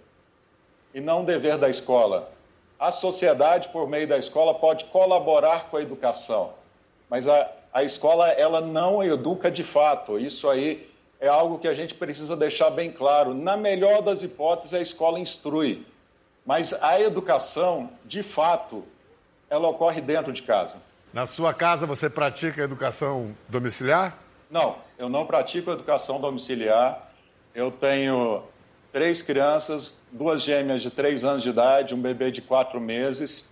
[0.93, 2.31] e não dever da escola.
[2.79, 6.53] A sociedade, por meio da escola, pode colaborar com a educação,
[7.09, 10.19] mas a, a escola ela não educa de fato.
[10.19, 10.87] Isso aí
[11.19, 13.33] é algo que a gente precisa deixar bem claro.
[13.33, 15.85] Na melhor das hipóteses, a escola instrui,
[16.45, 18.83] mas a educação, de fato,
[19.49, 20.77] ela ocorre dentro de casa.
[21.13, 24.17] Na sua casa você pratica educação domiciliar?
[24.49, 27.09] Não, eu não pratico educação domiciliar.
[27.55, 28.43] Eu tenho
[28.91, 33.47] três crianças, duas gêmeas de três anos de idade, um bebê de quatro meses,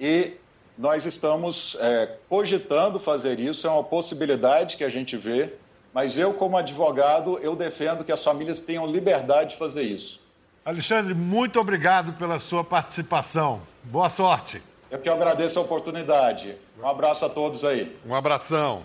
[0.00, 0.34] e
[0.76, 5.54] nós estamos é, cogitando fazer isso, é uma possibilidade que a gente vê,
[5.94, 10.20] mas eu, como advogado, eu defendo que as famílias tenham liberdade de fazer isso.
[10.64, 13.62] Alexandre, muito obrigado pela sua participação.
[13.84, 14.60] Boa sorte.
[14.90, 16.56] Eu que agradeço a oportunidade.
[16.82, 17.96] Um abraço a todos aí.
[18.04, 18.84] Um abração.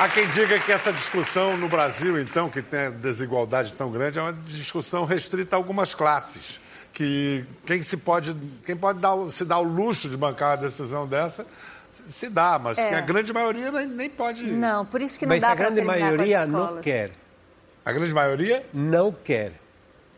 [0.00, 4.18] Há quem diga que essa discussão no Brasil, então, que tem a desigualdade tão grande,
[4.18, 6.60] é uma discussão restrita a algumas classes.
[6.92, 8.34] Que quem se pode,
[8.66, 11.46] quem pode dar, se dar o luxo de bancar uma decisão dessa,
[12.06, 12.88] se dá, mas É.
[12.88, 14.44] que a grande maioria nem, pode.
[14.44, 16.80] Não, por isso que não Mas dá a para grande terminar maioria com as não
[16.80, 17.10] quer.
[17.84, 18.66] A grande maioria?
[18.72, 19.52] Não quer.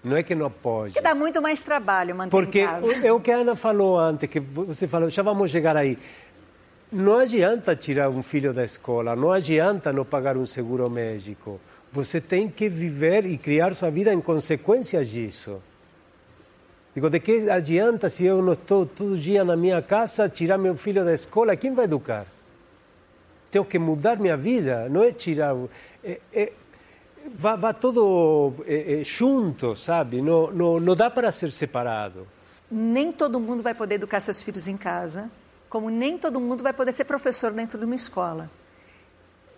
[0.03, 0.95] Não é que não pode.
[0.95, 2.87] Porque dá muito mais trabalho manter Porque em casa.
[2.87, 5.99] o- é o que a Ana falou antes, que você falou, já vamos chegar aí.
[6.91, 11.61] Não adianta tirar um filho da escola, não adianta não pagar um seguro médico.
[11.93, 15.63] Você tem que viver e criar sua vida em consequência disso.
[16.95, 20.77] Digo, de que adianta se eu não estou todo dia na minha casa, tirar meu
[20.77, 21.55] filho da escola?
[21.57, 22.27] Quem vai educar?
[23.51, 25.57] Tenho que mudar minha vida, não é tirar.
[26.03, 26.53] É, é,
[27.37, 30.21] vai, vai todo é, junto, sabe?
[30.21, 32.27] Não, não, não dá para ser separado.
[32.69, 35.31] Nem todo mundo vai poder educar seus filhos em casa,
[35.69, 38.51] como nem todo mundo vai poder ser professor dentro de uma escola.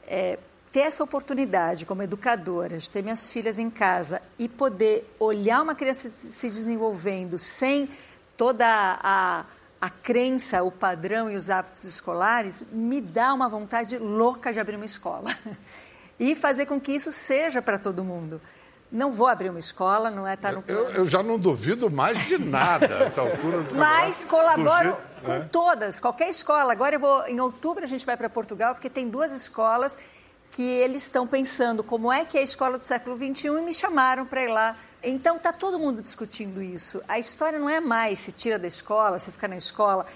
[0.07, 0.39] É,
[0.73, 5.75] ter essa oportunidade como educadora, de ter minhas filhas em casa e poder olhar uma
[5.75, 7.91] criança se desenvolvendo sem
[8.39, 9.45] toda a,
[9.79, 14.77] a crença, o padrão e os hábitos escolares, me dá uma vontade louca de abrir
[14.77, 15.31] uma escola.
[16.21, 18.41] E fazer com que isso seja para todo mundo.
[18.93, 22.27] Não vou abrir uma escola, não é estar no Eu, eu já não duvido mais
[22.27, 23.63] de nada nessa altura.
[23.63, 25.49] do mas colaboro com né?
[25.51, 26.71] todas, qualquer escola.
[26.71, 29.99] Agora eu vou, em outubro a gente vai para Portugal, porque tem duas escolas
[30.53, 33.75] que eles estão pensando como é que é a escola do século XXI e me
[33.75, 34.77] chamaram para ir lá.
[35.03, 37.03] Então está todo mundo discutindo isso.
[37.09, 40.07] A história não é mais se tira da escola, se fica na escola.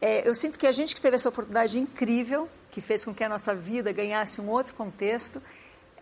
[0.00, 3.24] É, eu sinto que a gente que teve essa oportunidade incrível, que fez com que
[3.24, 5.42] a nossa vida ganhasse um outro contexto,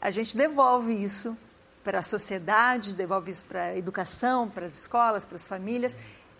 [0.01, 1.35] a gente devolve isso
[1.83, 5.97] para a sociedade, devolve isso para a educação, para as escolas, para as famílias,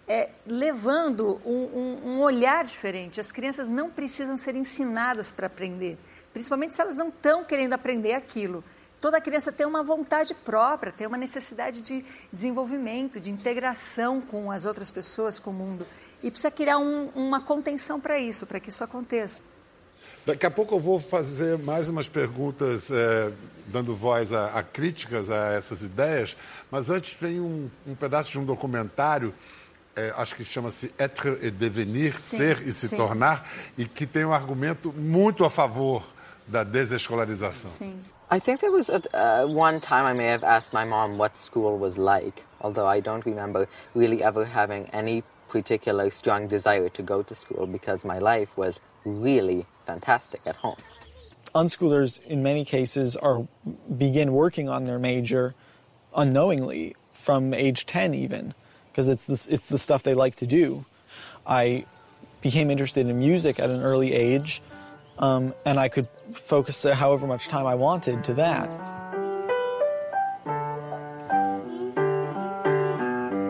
[0.09, 3.21] é, levando um, um- um olhar diferente.
[3.21, 5.97] As crianças não precisam ser ensinadas para aprender,
[6.37, 8.63] principalmente se elas não estão querendo aprender aquilo.
[9.01, 14.67] Toda criança tem uma vontade própria, tem uma necessidade de desenvolvimento, de integração com as
[14.67, 15.87] outras pessoas, com o mundo.
[16.23, 19.41] E precisa criar um- uma contenção para isso, para que isso aconteça.
[20.27, 23.33] Daqui a pouco eu vou fazer mais umas perguntas, eh,
[23.69, 26.37] dando voz a, a críticas a essas ideias,
[26.71, 29.33] mas antes vem um, um pedaço de um documentário,
[29.95, 32.97] eh, acho que chama-se Être et Devenir, Sim, Ser e Se sim.
[32.97, 36.15] Tornar, e que tem um argumento muito a favor
[36.49, 37.69] da desescolarização.
[37.71, 38.01] Sim.
[38.29, 41.39] I think there was a, uh, one time I may have asked my mom what
[41.39, 47.03] school was like, although I don't remember really ever having any particular strong desire to
[47.03, 50.77] go to school because my life was really fantastic at home.
[51.55, 53.47] unschoolers in many cases are
[53.97, 55.55] begin working on their major
[56.15, 58.53] unknowingly from age 10 even
[58.91, 60.85] because it's the, it's the stuff they like to do
[61.47, 61.85] i
[62.43, 64.61] became interested in music at an early age
[65.19, 68.69] um, and i could focus however much time i wanted to that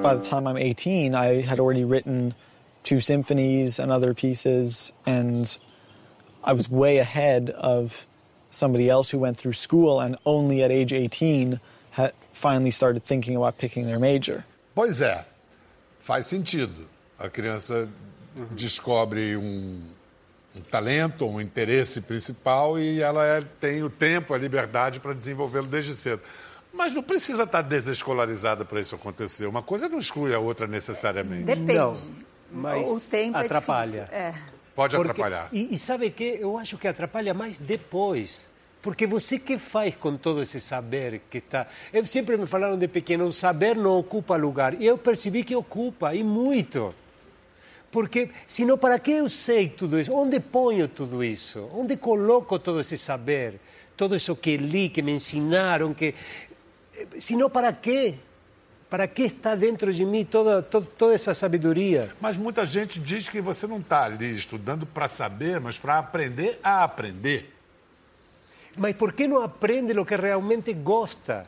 [0.02, 2.34] by the time i'm 18 i had already written
[2.82, 5.58] two symphonies and other pieces and
[6.46, 8.06] I was way ahead of
[8.52, 11.58] somebody else who went through school and only at age 18
[11.90, 14.44] had finally started thinking about picking their major.
[14.74, 15.24] Pois é,
[15.98, 16.86] faz sentido.
[17.18, 17.88] A criança
[18.54, 19.82] descobre um,
[20.56, 25.66] um talento, um interesse principal e ela é- tem o tempo, a liberdade para desenvolvê-lo
[25.66, 26.22] desde cedo.
[26.72, 29.46] Mas não precisa estar desescolarizada para isso acontecer.
[29.46, 31.44] Uma coisa não exclui a outra necessariamente.
[31.44, 31.72] Depende.
[31.74, 31.94] Não,
[32.52, 34.08] mas o tempo atrapalha.
[34.12, 34.18] é.
[34.18, 34.34] É.
[34.74, 35.48] Pode Porque- atrapalhar.
[35.52, 38.46] E, e sabe que eu acho que atrapalha mais depois.
[38.82, 41.66] Porque você que faz com todo esse saber que está.
[41.92, 44.74] Eu sempre me falaram de pequeno, o saber não ocupa lugar.
[44.80, 46.94] E eu percebi que ocupa, e muito.
[47.96, 50.12] Porque, senão, para que eu sei tudo isso?
[50.12, 51.66] Onde ponho tudo isso?
[51.72, 53.58] Onde coloco todo esse saber?
[53.96, 56.14] Todo isso que li, que me ensinaram, que...
[57.18, 58.16] Senão, para quê?
[58.90, 62.10] Para que está dentro de mim toda, toda, toda essa sabedoria?
[62.20, 66.60] Mas muita gente diz que você não está ali estudando para saber, mas para aprender
[66.62, 67.50] a aprender.
[68.76, 71.46] Mas por que não aprende o que realmente gosta?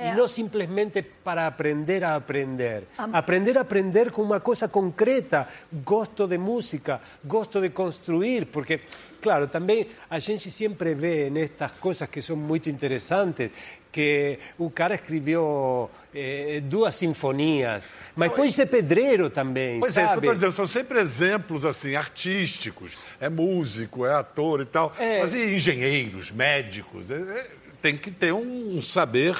[0.00, 0.12] É.
[0.12, 2.84] E não simplesmente para aprender a aprender.
[2.96, 5.46] Aprender a aprender com uma coisa concreta.
[5.70, 8.80] Gosto de música, gosto de construir, porque,
[9.20, 13.52] claro, também a gente sempre vê nestas coisas que são muito interessantes
[13.92, 20.12] que o cara escreveu eh, duas sinfonias, mas pode ser pedreiro também, Pois é, isso
[20.12, 20.26] que eu sabe?
[20.26, 22.96] estou dizendo, são sempre exemplos assim, artísticos.
[23.20, 24.94] É músico, é ator e tal.
[24.98, 25.20] É.
[25.20, 27.10] Mas e engenheiros, médicos?
[27.10, 27.50] É, é,
[27.82, 29.36] tem que ter um saber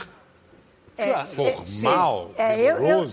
[1.01, 3.09] É, formal, é, é, eu- eu-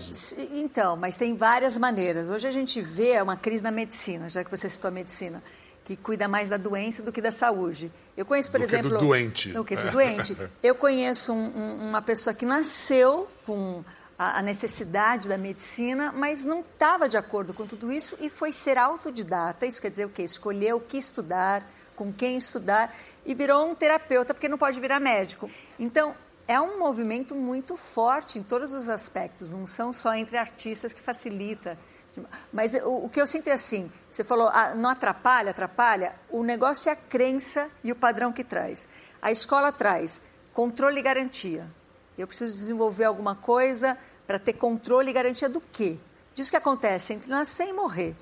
[0.52, 2.28] então, mas tem várias maneiras.
[2.28, 5.42] Hoje a gente vê uma crise na medicina, já que você citou a medicina,
[5.84, 7.90] que cuida mais da doença do que da saúde.
[8.16, 9.48] Eu conheço, por Do que do exemplo, doente.
[9.52, 9.90] do que do É.
[9.90, 10.36] doente.
[10.62, 13.82] Eu conheço um- um- uma pessoa que nasceu com
[14.18, 18.52] a, a necessidade da medicina, mas não estava de acordo com tudo isso e foi
[18.52, 19.64] ser autodidata.
[19.64, 20.22] Isso quer dizer o quê?
[20.24, 21.62] Escolheu o que estudar,
[21.96, 25.50] com quem estudar e virou um terapeuta porque não pode virar médico.
[25.78, 26.14] Então
[26.48, 29.50] é um movimento muito forte em todos os aspectos.
[29.50, 31.78] Não são só entre artistas que facilita.
[32.50, 36.16] Mas o, o que eu sinto é assim: você falou, ah, não atrapalha, atrapalha.
[36.30, 38.88] O negócio é a crença e o padrão que traz.
[39.20, 40.22] A escola traz
[40.54, 41.68] controle e garantia.
[42.16, 43.96] Eu preciso desenvolver alguma coisa
[44.26, 45.98] para ter controle e garantia do quê?
[46.34, 48.16] Disso que acontece entre nascer e morrer.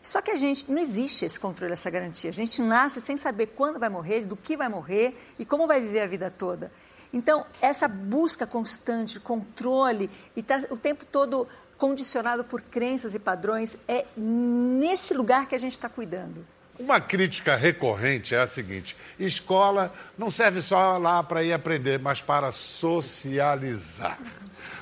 [0.00, 2.30] Só que a gente não existe esse controle, essa garantia.
[2.30, 5.80] A gente nasce sem saber quando vai morrer, do que vai morrer e como vai
[5.80, 6.70] viver a vida toda.
[7.12, 11.48] Então, essa busca constante controle e tá o tempo todo
[11.78, 16.44] condicionado por crenças e padrões é nesse lugar que a gente está cuidando.
[16.78, 22.20] Uma crítica recorrente é a seguinte: escola não serve só lá para ir aprender, mas
[22.20, 24.18] para socializar.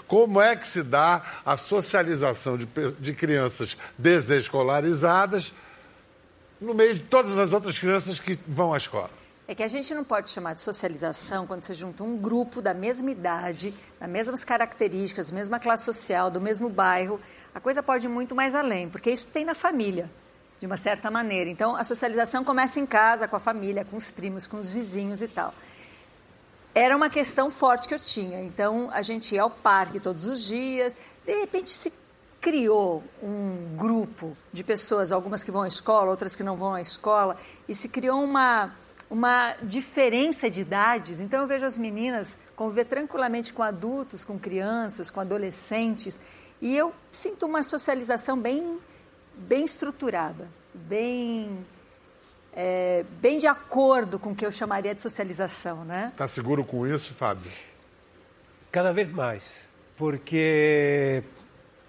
[0.06, 2.68] Como é que se dá a socialização de,
[2.98, 5.54] de crianças desescolarizadas
[6.60, 9.10] no meio de todas as outras crianças que vão à escola?
[9.48, 12.74] É que a gente não pode chamar de socialização quando você junta um grupo da
[12.74, 17.20] mesma idade, das mesmas características, mesma classe social, do mesmo bairro.
[17.54, 20.10] A coisa pode ir muito mais além, porque isso tem na família,
[20.58, 21.48] de uma certa maneira.
[21.48, 25.22] Então, a socialização começa em casa, com a família, com os primos, com os vizinhos
[25.22, 25.54] e tal.
[26.74, 28.42] Era uma questão forte que eu tinha.
[28.42, 30.96] Então, a gente ia ao parque todos os dias.
[31.24, 31.92] De repente, se
[32.40, 36.80] criou um grupo de pessoas, algumas que vão à escola, outras que não vão à
[36.80, 37.36] escola,
[37.68, 38.74] e se criou uma,
[39.10, 41.20] uma diferença de idades.
[41.20, 46.18] Então, eu vejo as meninas conviver tranquilamente com adultos, com crianças, com adolescentes,
[46.60, 48.78] e eu sinto uma socialização bem,
[49.36, 51.64] bem estruturada, bem,
[52.52, 56.08] é, bem de acordo com o que eu chamaria de socialização, né?
[56.12, 57.50] Está seguro com isso, Fábio?
[58.72, 59.60] Cada vez mais,
[59.96, 61.22] porque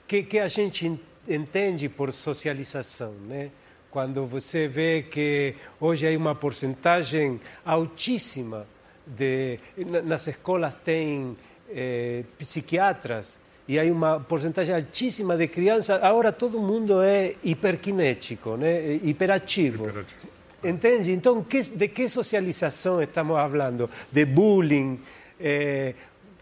[0.08, 3.50] que, que a gente en- entende por socialização, né?
[3.98, 8.68] Quando você vê que hoje há uma porcentagem altíssima
[9.08, 11.36] de na- nas escolas tem
[11.68, 16.00] eh, psiquiatras e há uma porcentagem altíssima de crianças.
[16.04, 19.00] Agora todo mundo é hiperkinético, né?
[19.04, 19.88] Hiperativo.
[20.64, 21.12] Entende?
[21.12, 23.90] Então, que- de que socialização estamos falando?
[24.12, 25.00] De bullying?
[25.40, 25.96] eh,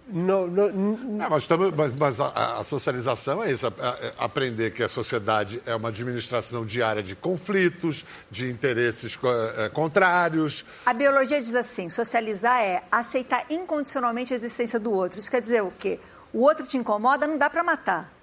[0.08, 3.72] no- no- É, mas, estamos- mas- mas a, a socialização é isso: a-
[4.20, 9.70] a- aprender que a sociedade é uma administração diária de conflitos, de interesses co- eh,
[9.70, 10.64] contrários.
[10.86, 15.20] A biologia diz assim: socializar é aceitar incondicionalmente a existência do outro.
[15.20, 15.99] Isso quer dizer o quê?
[16.32, 18.14] O outro te incomoda, não dá para matar.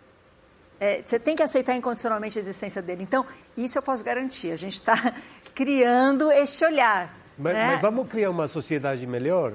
[0.79, 3.03] É, você tem que aceitar incondicionalmente a existência dele.
[3.05, 3.25] Então,
[3.57, 4.51] isso eu posso garantir.
[4.53, 4.95] A gente está
[5.55, 7.15] criando este olhar.
[7.39, 7.67] Mas, né?
[7.67, 9.55] mas vamos criar uma sociedade melhor,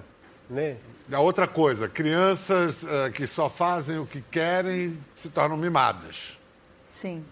[0.50, 0.78] né?
[1.12, 6.38] A outra coisa, crianças eh, que só fazem o que querem se tornam mimadas.
[6.86, 7.26] Sim.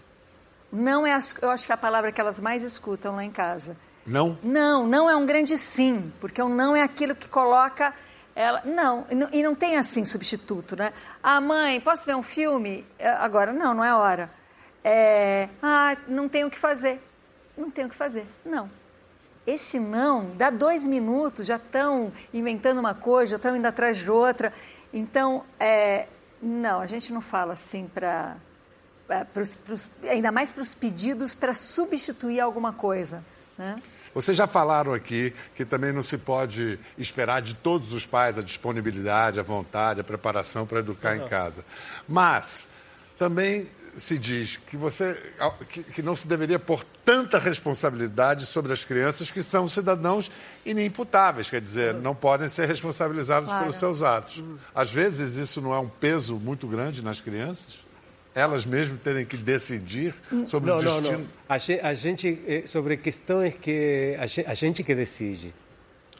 [0.72, 3.30] Não é, as- eu acho que é a palavra que elas mais escutam lá em
[3.30, 3.76] casa.
[4.06, 4.38] Não?
[4.42, 7.92] Não, não é um grande sim, porque o não é aquilo que coloca
[8.34, 8.62] ela.
[8.64, 10.92] Não, e não, e não tem assim substituto, né?
[11.22, 12.84] Ah, mãe, posso ver um filme?
[12.98, 14.30] É, Agora, não, não é hora.
[14.82, 17.00] É, ah, não tenho o que fazer.
[17.58, 18.24] Não tenho o que fazer.
[18.44, 18.70] Não.
[19.46, 24.10] Esse não, dá dois minutos, já estão inventando uma coisa, já estão indo atrás de
[24.10, 24.52] outra.
[24.92, 26.08] Então, é,
[26.42, 28.36] não, a gente não fala assim para.
[30.10, 33.24] ainda mais para os pedidos para substituir alguma coisa.
[33.56, 33.80] Né?
[34.12, 38.42] Vocês já falaram aqui que também não se pode esperar de todos os pais a
[38.42, 41.64] disponibilidade, a vontade, a preparação para educar em casa.
[42.08, 42.68] Mas
[43.18, 45.16] também se diz que você
[45.68, 50.30] que, que, não se deveria pôr tanta responsabilidade sobre as crianças que são cidadãos
[50.64, 53.62] inimputáveis, quer dizer, não podem ser responsabilizados claro.
[53.62, 54.42] pelos seus atos.
[54.74, 57.84] Às vezes isso não é um peso muito grande nas crianças?
[58.34, 60.14] Elas mesmas terem que decidir
[60.46, 61.10] sobre não, o destino?
[61.12, 61.26] Não, não.
[61.82, 64.14] A gente, eh, sobre questões que
[64.46, 65.54] a gente que decide.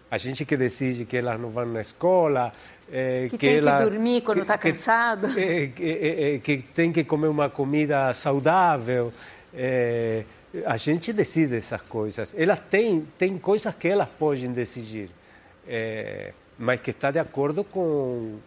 [0.08, 2.52] A gente que decide que elas não vão na escola,
[2.90, 5.26] é, que, que, tem ela, que dormir quando está cansado.
[5.34, 9.12] Que, que, que, tem que comer uma comida saudável.
[9.54, 10.24] É,
[10.64, 12.34] a gente decide essas coisas.
[12.36, 15.10] Elas têm, têm coisas que elas podem decidir,
[15.66, 18.38] é, mas que está de acordo com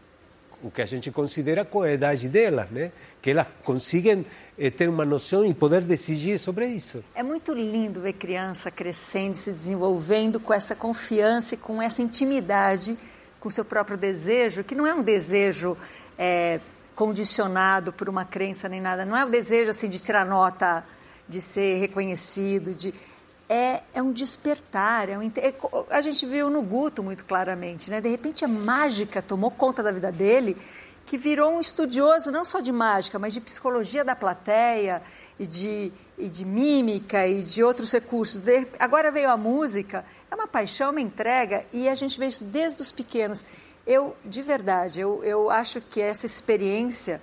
[0.61, 2.91] o que a gente considera com a idade delas, né?
[3.21, 4.25] que elas conseguem
[4.57, 7.03] é, ter uma noção e poder decidir sobre isso.
[7.15, 12.97] É muito lindo ver criança crescendo, se desenvolvendo com essa confiança e com essa intimidade
[13.39, 15.77] com o seu próprio desejo, que não é um desejo
[16.17, 16.59] é,
[16.95, 20.83] condicionado por uma crença nem nada, não é um desejo assim de tirar nota,
[21.27, 22.93] de ser reconhecido, de
[23.47, 25.53] é, é um despertar, é um, é,
[25.89, 27.99] a gente viu no Guto muito claramente, né?
[27.99, 30.55] De repente a mágica tomou conta da vida dele,
[31.05, 35.01] que virou um estudioso não só de mágica, mas de psicologia da plateia
[35.39, 38.37] e de, e de mímica e de outros recursos.
[38.37, 42.43] De, agora veio a música é uma paixão, uma entrega, e a gente vê isso
[42.43, 43.45] desde os pequenos.
[43.87, 47.21] Eu, de verdade, eu, eu acho que essa experiência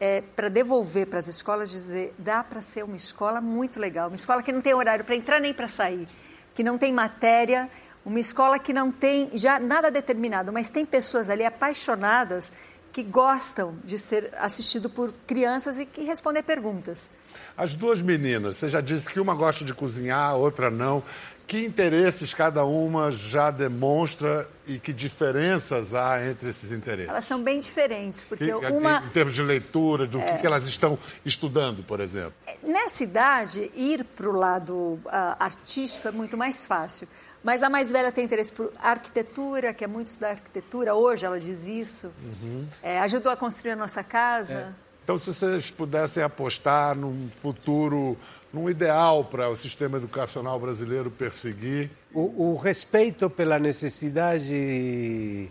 [0.00, 4.16] é para devolver para as escolas, dizer, dá para ser uma escola muito legal, uma
[4.16, 6.06] escola que não tem horário para entrar nem para sair,
[6.54, 7.68] que não tem matéria,
[8.04, 12.52] uma escola que não tem já nada determinado, mas tem pessoas ali apaixonadas
[12.96, 17.10] que gostam de ser assistido por crianças e que responder perguntas.
[17.54, 21.02] As duas meninas, você já disse que uma gosta de cozinhar, a outra não.
[21.46, 27.10] Que interesses cada uma já demonstra e que diferenças há entre esses interesses?
[27.10, 29.02] Elas são bem diferentes, porque que, uma...
[29.04, 30.38] Em termos de leitura, de o é...
[30.38, 32.32] que elas estão estudando, por exemplo.
[32.62, 35.00] Nessa idade, ir para o lado uh,
[35.38, 37.06] artístico é muito mais fácil.
[37.42, 40.94] Mas a mais velha tem interesse por arquitetura, quer muito estudar arquitetura.
[40.94, 42.12] Hoje ela diz isso.
[42.22, 42.66] Uhum.
[42.82, 44.74] É, ajudou a construir a nossa casa.
[44.82, 44.86] É.
[45.04, 48.16] Então, se vocês pudessem apostar num futuro
[48.52, 51.90] num ideal para o sistema educacional brasileiro perseguir?
[52.12, 55.50] O, o, respeito pela necessidade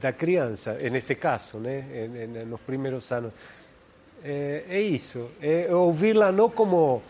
[0.00, 1.84] da criança, neste caso, né,
[2.46, 3.32] nos primeiros anos.
[4.22, 7.02] É, é isso, é ouvi-la não como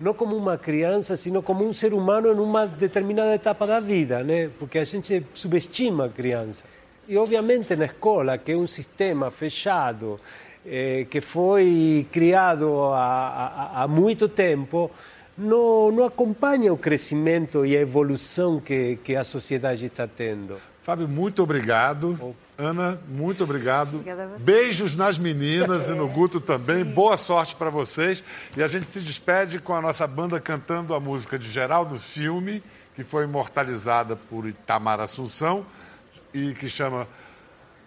[0.00, 4.22] não como uma criança, sino como um ser humano em uma determinada etapa da vida,
[4.22, 4.50] né?
[4.58, 6.62] Porque a gente subestima a criança.
[7.06, 10.18] E obviamente na escola, que é um sistema fechado,
[10.66, 14.90] eh, que foi criado há, há, há muito tempo,
[15.36, 20.56] não, não, acompanha o crescimento e a evolução que, que a sociedade está tendo.
[20.82, 22.34] Fábio, muito obrigado.
[22.56, 24.04] Ana, muito obrigado.
[24.40, 26.84] Beijos nas meninas e no Guto também.
[26.84, 26.90] Sim.
[26.90, 28.22] Boa sorte para vocês.
[28.56, 32.62] E a gente se despede com a nossa banda cantando a música de Geraldo Filme,
[32.94, 35.66] que foi imortalizada por Itamar Assunção
[36.32, 37.08] e que chama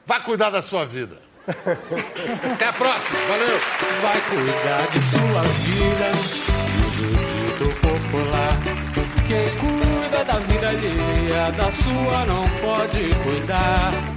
[0.05, 1.17] Vai Cuidar da Sua Vida.
[1.47, 3.19] Até a próxima.
[3.29, 3.59] Valeu.
[4.01, 6.11] Vai cuidar de sua vida.
[6.99, 8.57] E o popular.
[9.27, 14.16] Quem cuida da vida alheia, da sua não pode cuidar.